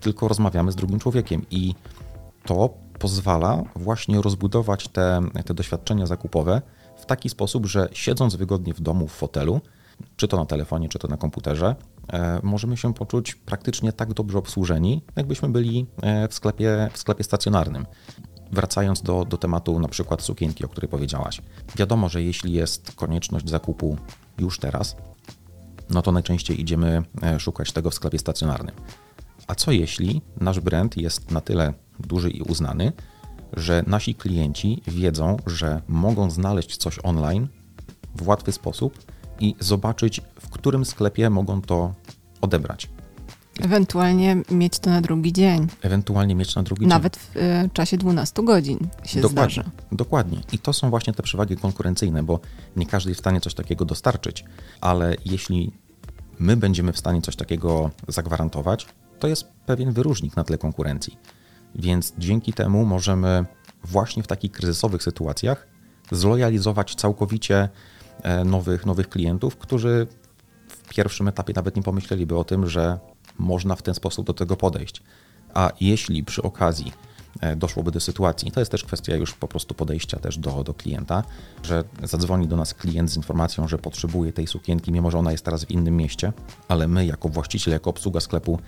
tylko 0.00 0.28
rozmawiamy 0.28 0.72
z 0.72 0.76
drugim 0.76 0.98
człowiekiem. 0.98 1.46
I 1.50 1.74
to 2.44 2.74
pozwala 2.98 3.62
właśnie 3.76 4.22
rozbudować 4.22 4.88
te, 4.88 5.20
te 5.44 5.54
doświadczenia 5.54 6.06
zakupowe 6.06 6.62
w 6.96 7.06
taki 7.06 7.28
sposób, 7.28 7.66
że 7.66 7.88
siedząc 7.92 8.36
wygodnie 8.36 8.74
w 8.74 8.80
domu, 8.80 9.08
w 9.08 9.12
fotelu, 9.12 9.60
czy 10.16 10.28
to 10.28 10.36
na 10.36 10.46
telefonie, 10.46 10.88
czy 10.88 10.98
to 10.98 11.08
na 11.08 11.16
komputerze, 11.16 11.74
możemy 12.42 12.76
się 12.76 12.94
poczuć 12.94 13.34
praktycznie 13.34 13.92
tak 13.92 14.14
dobrze 14.14 14.38
obsłużeni, 14.38 15.02
jakbyśmy 15.16 15.48
byli 15.48 15.86
e, 16.02 16.28
w 16.28 16.34
sklepie, 16.34 16.88
w 16.92 16.98
sklepie 16.98 17.24
stacjonarnym. 17.24 17.86
Wracając 18.52 19.02
do, 19.02 19.24
do 19.24 19.38
tematu 19.38 19.80
na 19.80 19.88
przykład 19.88 20.22
sukienki, 20.22 20.64
o 20.64 20.68
której 20.68 20.88
powiedziałaś. 20.88 21.42
Wiadomo, 21.76 22.08
że 22.08 22.22
jeśli 22.22 22.52
jest 22.52 22.92
konieczność 22.92 23.48
zakupu 23.48 23.96
już 24.38 24.58
teraz, 24.58 24.96
no 25.90 26.02
to 26.02 26.12
najczęściej 26.12 26.60
idziemy 26.60 27.02
e, 27.22 27.40
szukać 27.40 27.72
tego 27.72 27.90
w 27.90 27.94
sklepie 27.94 28.18
stacjonarnym. 28.18 28.74
A 29.46 29.54
co 29.54 29.72
jeśli 29.72 30.22
nasz 30.40 30.60
brand 30.60 30.96
jest 30.96 31.30
na 31.30 31.40
tyle 31.40 31.74
duży 31.98 32.30
i 32.30 32.42
uznany, 32.42 32.92
że 33.52 33.84
nasi 33.86 34.14
klienci 34.14 34.82
wiedzą, 34.86 35.36
że 35.46 35.82
mogą 35.88 36.30
znaleźć 36.30 36.76
coś 36.76 36.98
online 37.02 37.48
w 38.14 38.28
łatwy 38.28 38.52
sposób 38.52 38.98
i 39.40 39.54
zobaczyć, 39.60 40.20
w 40.40 40.48
którym 40.48 40.84
sklepie 40.84 41.30
mogą 41.30 41.62
to 41.62 41.94
odebrać. 42.40 42.88
Ewentualnie 43.62 44.36
mieć 44.50 44.78
to 44.78 44.90
na 44.90 45.00
drugi 45.00 45.32
dzień. 45.32 45.66
Ewentualnie 45.82 46.34
mieć 46.34 46.54
na 46.54 46.62
drugi 46.62 46.86
Nawet 46.86 47.16
dzień. 47.16 47.22
Nawet 47.34 47.64
w 47.64 47.66
y, 47.66 47.70
czasie 47.74 47.96
12 47.96 48.44
godzin 48.44 48.78
się 49.04 49.20
dokładnie, 49.20 49.52
zdarza. 49.52 49.70
Dokładnie. 49.92 50.40
I 50.52 50.58
to 50.58 50.72
są 50.72 50.90
właśnie 50.90 51.12
te 51.12 51.22
przewagi 51.22 51.56
konkurencyjne, 51.56 52.22
bo 52.22 52.40
nie 52.76 52.86
każdy 52.86 53.10
jest 53.10 53.20
w 53.20 53.22
stanie 53.22 53.40
coś 53.40 53.54
takiego 53.54 53.84
dostarczyć, 53.84 54.44
ale 54.80 55.16
jeśli 55.24 55.72
my 56.38 56.56
będziemy 56.56 56.92
w 56.92 56.98
stanie 56.98 57.22
coś 57.22 57.36
takiego 57.36 57.90
zagwarantować, 58.08 58.86
to 59.18 59.28
jest 59.28 59.44
pewien 59.66 59.92
wyróżnik 59.92 60.36
na 60.36 60.44
tle 60.44 60.58
konkurencji. 60.58 61.16
Więc 61.74 62.12
dzięki 62.18 62.52
temu 62.52 62.86
możemy 62.86 63.44
właśnie 63.84 64.22
w 64.22 64.26
takich 64.26 64.52
kryzysowych 64.52 65.02
sytuacjach 65.02 65.66
zlojalizować 66.12 66.94
całkowicie 66.94 67.56
e, 67.56 67.68
nowych, 68.44 68.86
nowych 68.86 69.08
klientów, 69.08 69.56
którzy 69.56 70.06
w 70.68 70.88
pierwszym 70.88 71.28
etapie 71.28 71.52
nawet 71.56 71.76
nie 71.76 71.82
pomyśleliby 71.82 72.36
o 72.36 72.44
tym, 72.44 72.68
że 72.68 72.98
można 73.38 73.76
w 73.76 73.82
ten 73.82 73.94
sposób 73.94 74.26
do 74.26 74.34
tego 74.34 74.56
podejść. 74.56 75.02
A 75.54 75.70
jeśli 75.80 76.24
przy 76.24 76.42
okazji 76.42 76.92
e, 77.40 77.56
doszłoby 77.56 77.90
do 77.90 78.00
sytuacji, 78.00 78.50
to 78.50 78.60
jest 78.60 78.72
też 78.72 78.84
kwestia 78.84 79.16
już 79.16 79.34
po 79.34 79.48
prostu 79.48 79.74
podejścia 79.74 80.18
też 80.18 80.38
do, 80.38 80.64
do 80.64 80.74
klienta, 80.74 81.24
że 81.62 81.84
zadzwoni 82.02 82.48
do 82.48 82.56
nas 82.56 82.74
klient 82.74 83.10
z 83.10 83.16
informacją, 83.16 83.68
że 83.68 83.78
potrzebuje 83.78 84.32
tej 84.32 84.46
sukienki, 84.46 84.92
mimo 84.92 85.10
że 85.10 85.18
ona 85.18 85.32
jest 85.32 85.44
teraz 85.44 85.64
w 85.64 85.70
innym 85.70 85.96
mieście, 85.96 86.32
ale 86.68 86.88
my 86.88 87.06
jako 87.06 87.28
właściciel, 87.28 87.72
jako 87.72 87.90
obsługa 87.90 88.20
sklepu 88.20 88.58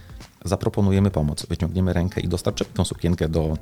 zaproponujemy 0.45 1.11
pomoc, 1.11 1.47
wyciągniemy 1.47 1.93
rękę 1.93 2.21
i 2.21 2.29
dostarczymy 2.29 2.71
tą 2.75 2.85
sukienkę 2.85 3.29
do, 3.29 3.57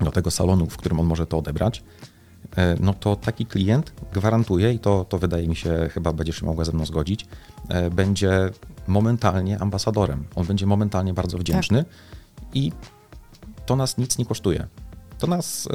do 0.00 0.10
tego 0.10 0.30
salonu, 0.30 0.66
w 0.66 0.76
którym 0.76 1.00
on 1.00 1.06
może 1.06 1.26
to 1.26 1.38
odebrać, 1.38 1.78
e, 1.78 2.13
no 2.80 2.94
to 2.94 3.16
taki 3.16 3.46
klient 3.46 3.92
gwarantuje, 4.12 4.72
i 4.72 4.78
to, 4.78 5.04
to 5.08 5.18
wydaje 5.18 5.48
mi 5.48 5.56
się, 5.56 5.88
chyba 5.92 6.12
będziesz 6.12 6.42
mogła 6.42 6.64
ze 6.64 6.72
mną 6.72 6.86
zgodzić, 6.86 7.26
e, 7.68 7.90
będzie 7.90 8.50
momentalnie 8.86 9.58
ambasadorem. 9.60 10.24
On 10.34 10.46
będzie 10.46 10.66
momentalnie 10.66 11.14
bardzo 11.14 11.38
wdzięczny 11.38 11.84
tak. 11.84 12.44
i 12.54 12.72
to 13.66 13.76
nas 13.76 13.98
nic 13.98 14.18
nie 14.18 14.26
kosztuje. 14.26 14.66
To 15.18 15.26
nas 15.26 15.68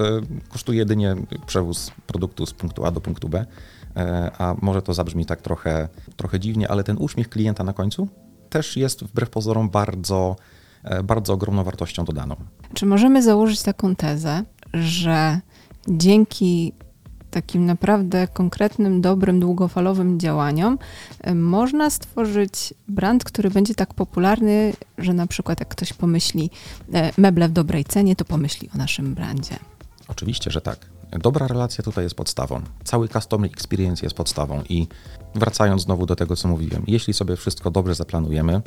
kosztuje 0.49 0.79
jedynie 0.79 1.15
przewóz 1.45 1.91
produktu 2.07 2.45
z 2.45 2.53
punktu 2.53 2.85
A 2.85 2.91
do 2.91 3.01
punktu 3.01 3.29
B, 3.29 3.45
a 4.37 4.55
może 4.61 4.81
to 4.81 4.93
zabrzmi 4.93 5.25
tak 5.25 5.41
trochę, 5.41 5.89
trochę 6.15 6.39
dziwnie, 6.39 6.67
ale 6.67 6.83
ten 6.83 6.97
uśmiech 6.97 7.29
klienta 7.29 7.63
na 7.63 7.73
końcu 7.73 8.07
też 8.49 8.77
jest 8.77 9.03
wbrew 9.03 9.29
pozorom 9.29 9.69
bardzo, 9.69 10.35
e, 10.83 11.03
bardzo 11.03 11.33
ogromną 11.33 11.63
wartością 11.63 12.05
dodaną. 12.05 12.35
Czy 12.73 12.85
możemy 12.85 13.23
założyć 13.23 13.61
taką 13.61 13.95
tezę, 13.95 14.43
że 14.73 15.39
dzięki 15.87 16.73
takim 17.31 17.65
naprawdę 17.65 18.27
konkretnym, 18.27 19.01
dobrym, 19.01 19.39
długofalowym 19.39 20.19
działaniom 20.19 20.77
e, 21.21 21.35
można 21.35 21.89
stworzyć 21.89 22.73
brand, 22.87 23.23
który 23.23 23.49
będzie 23.49 23.75
tak 23.75 23.93
popularny, 23.93 24.73
że 24.97 25.13
na 25.13 25.27
przykład 25.27 25.59
jak 25.59 25.69
ktoś 25.69 25.93
pomyśli 25.93 26.49
e, 26.93 27.11
meble 27.17 27.49
w 27.49 27.51
dobrej 27.51 27.85
cenie, 27.85 28.15
to 28.15 28.25
pomyśli 28.25 28.69
o 28.75 28.77
naszym 28.77 29.13
brandzie. 29.15 29.55
Oczywiście, 30.07 30.51
że 30.51 30.61
tak. 30.61 30.85
Dobra 31.11 31.47
relacja 31.47 31.83
tutaj 31.83 32.03
jest 32.03 32.15
podstawą. 32.15 32.61
Cały 32.83 33.07
customer 33.07 33.51
experience 33.51 34.05
jest 34.05 34.15
podstawą 34.15 34.63
i 34.69 34.87
wracając 35.35 35.81
znowu 35.81 36.05
do 36.05 36.15
tego, 36.15 36.35
co 36.35 36.47
mówiłem, 36.47 36.83
jeśli 36.87 37.13
sobie 37.13 37.35
wszystko 37.35 37.71
dobrze 37.71 37.95
zaplanujemy, 37.95 38.61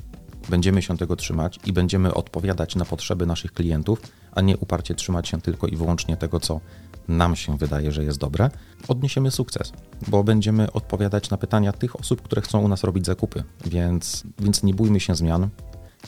będziemy 0.49 0.83
się 0.83 0.97
tego 0.97 1.17
trzymać 1.17 1.59
i 1.65 1.73
będziemy 1.73 2.15
odpowiadać 2.15 2.77
na 2.77 2.85
potrzeby 2.85 3.27
naszych 3.27 3.53
klientów, 3.53 4.03
a 4.33 4.41
nie 4.41 4.57
uparcie 4.57 4.95
trzymać 4.95 5.29
się 5.29 5.41
tylko 5.41 5.67
i 5.67 5.77
wyłącznie 5.77 6.17
tego, 6.17 6.41
co 6.41 6.61
nam 7.09 7.37
się 7.37 7.59
wydaje, 7.59 7.93
że 7.93 8.05
jest 8.05 8.19
dobre, 8.19 8.51
odniesiemy 8.89 9.31
sukces, 9.31 9.73
bo 10.09 10.25
będziemy 10.25 10.73
odpowiadać 10.73 11.31
na 11.31 11.37
pytania 11.37 11.73
tych 11.73 12.01
osób, 12.01 12.23
które 12.23 12.43
chcą 12.43 12.61
u 12.61 12.69
nas 12.69 12.85
robić 12.85 13.07
zakupy. 13.07 13.45
Więc, 13.67 14.25
więc 14.39 14.63
nie 14.63 14.75
bójmy 14.75 15.01
się 15.01 15.15
zmian, 15.15 15.49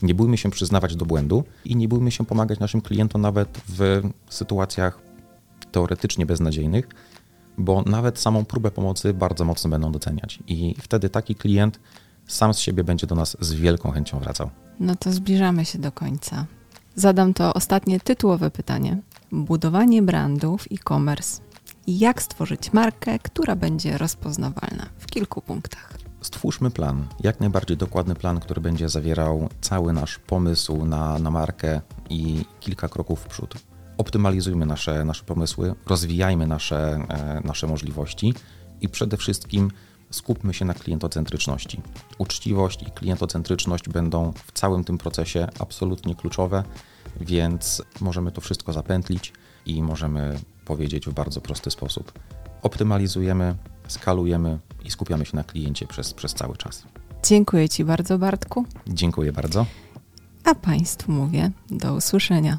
nie 0.02 0.14
bójmy 0.14 0.36
się 0.36 0.50
przyznawać 0.50 0.96
do 0.96 1.06
błędu 1.06 1.44
i 1.64 1.76
nie 1.76 1.88
bójmy 1.88 2.10
się 2.10 2.26
pomagać 2.26 2.58
naszym 2.58 2.80
klientom 2.80 3.20
nawet 3.20 3.60
w 3.68 4.02
sytuacjach 4.28 4.98
teoretycznie 5.72 6.26
beznadziejnych, 6.26 6.88
bo 7.58 7.82
nawet 7.82 8.18
samą 8.18 8.44
próbę 8.44 8.70
pomocy 8.70 9.14
bardzo 9.14 9.44
mocno 9.44 9.70
będą 9.70 9.92
doceniać. 9.92 10.38
I 10.46 10.74
wtedy 10.80 11.08
taki 11.08 11.34
klient 11.34 11.80
sam 12.26 12.54
z 12.54 12.58
siebie 12.58 12.84
będzie 12.84 13.06
do 13.06 13.14
nas 13.14 13.36
z 13.40 13.52
wielką 13.52 13.90
chęcią 13.90 14.18
wracał. 14.18 14.50
No 14.80 14.96
to 14.96 15.12
zbliżamy 15.12 15.64
się 15.64 15.78
do 15.78 15.92
końca. 15.92 16.46
Zadam 16.94 17.34
to 17.34 17.54
ostatnie 17.54 18.00
tytułowe 18.00 18.50
pytanie. 18.50 18.98
Budowanie 19.32 20.02
brandów 20.02 20.66
e-commerce. 20.72 21.42
Jak 21.86 22.22
stworzyć 22.22 22.72
markę, 22.72 23.18
która 23.18 23.56
będzie 23.56 23.98
rozpoznawalna 23.98 24.86
w 24.98 25.06
kilku 25.06 25.42
punktach? 25.42 25.98
Stwórzmy 26.20 26.70
plan, 26.70 27.06
jak 27.20 27.40
najbardziej 27.40 27.76
dokładny 27.76 28.14
plan, 28.14 28.40
który 28.40 28.60
będzie 28.60 28.88
zawierał 28.88 29.48
cały 29.60 29.92
nasz 29.92 30.18
pomysł 30.18 30.84
na, 30.84 31.18
na 31.18 31.30
markę 31.30 31.80
i 32.10 32.44
kilka 32.60 32.88
kroków 32.88 33.20
w 33.20 33.26
przód 33.26 33.54
optymalizujmy 33.98 34.66
nasze, 34.66 35.04
nasze 35.04 35.24
pomysły, 35.24 35.74
rozwijajmy 35.86 36.46
nasze, 36.46 37.06
e, 37.08 37.40
nasze 37.44 37.66
możliwości 37.66 38.34
i 38.80 38.88
przede 38.88 39.16
wszystkim 39.16 39.70
skupmy 40.14 40.54
się 40.54 40.64
na 40.64 40.74
klientocentryczności. 40.74 41.80
Uczciwość 42.18 42.82
i 42.82 42.90
klientocentryczność 42.90 43.88
będą 43.88 44.32
w 44.32 44.52
całym 44.52 44.84
tym 44.84 44.98
procesie 44.98 45.48
absolutnie 45.58 46.14
kluczowe, 46.14 46.64
więc 47.20 47.82
możemy 48.00 48.32
to 48.32 48.40
wszystko 48.40 48.72
zapętlić 48.72 49.32
i 49.66 49.82
możemy 49.82 50.38
powiedzieć 50.64 51.06
w 51.06 51.12
bardzo 51.12 51.40
prosty 51.40 51.70
sposób. 51.70 52.12
Optymalizujemy, 52.62 53.54
skalujemy 53.88 54.58
i 54.84 54.90
skupiamy 54.90 55.26
się 55.26 55.36
na 55.36 55.44
kliencie 55.44 55.86
przez, 55.86 56.14
przez 56.14 56.34
cały 56.34 56.56
czas. 56.56 56.82
Dziękuję 57.24 57.68
Ci 57.68 57.84
bardzo, 57.84 58.18
Bartku. 58.18 58.64
Dziękuję 58.86 59.32
bardzo. 59.32 59.66
A 60.44 60.54
Państwu 60.54 61.12
mówię 61.12 61.50
do 61.70 61.94
usłyszenia. 61.94 62.58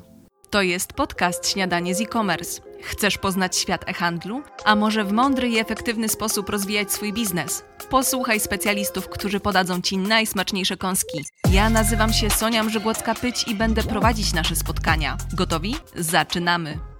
To 0.55 0.61
jest 0.61 0.93
podcast 0.93 1.49
Śniadanie 1.49 1.95
z 1.95 2.01
e-commerce. 2.01 2.61
Chcesz 2.81 3.17
poznać 3.17 3.57
świat 3.57 3.89
e-handlu? 3.89 4.43
A 4.65 4.75
może 4.75 5.03
w 5.03 5.11
mądry 5.11 5.49
i 5.49 5.59
efektywny 5.59 6.09
sposób 6.09 6.49
rozwijać 6.49 6.93
swój 6.93 7.13
biznes? 7.13 7.63
Posłuchaj 7.89 8.39
specjalistów, 8.39 9.09
którzy 9.09 9.39
podadzą 9.39 9.81
Ci 9.81 9.97
najsmaczniejsze 9.97 10.77
kąski. 10.77 11.25
Ja 11.51 11.69
nazywam 11.69 12.13
się 12.13 12.29
Sonia 12.29 12.63
Mrzygłocka-Pyć 12.63 13.47
i 13.47 13.55
będę 13.55 13.83
prowadzić 13.83 14.33
nasze 14.33 14.55
spotkania. 14.55 15.17
Gotowi? 15.33 15.75
Zaczynamy! 15.95 16.94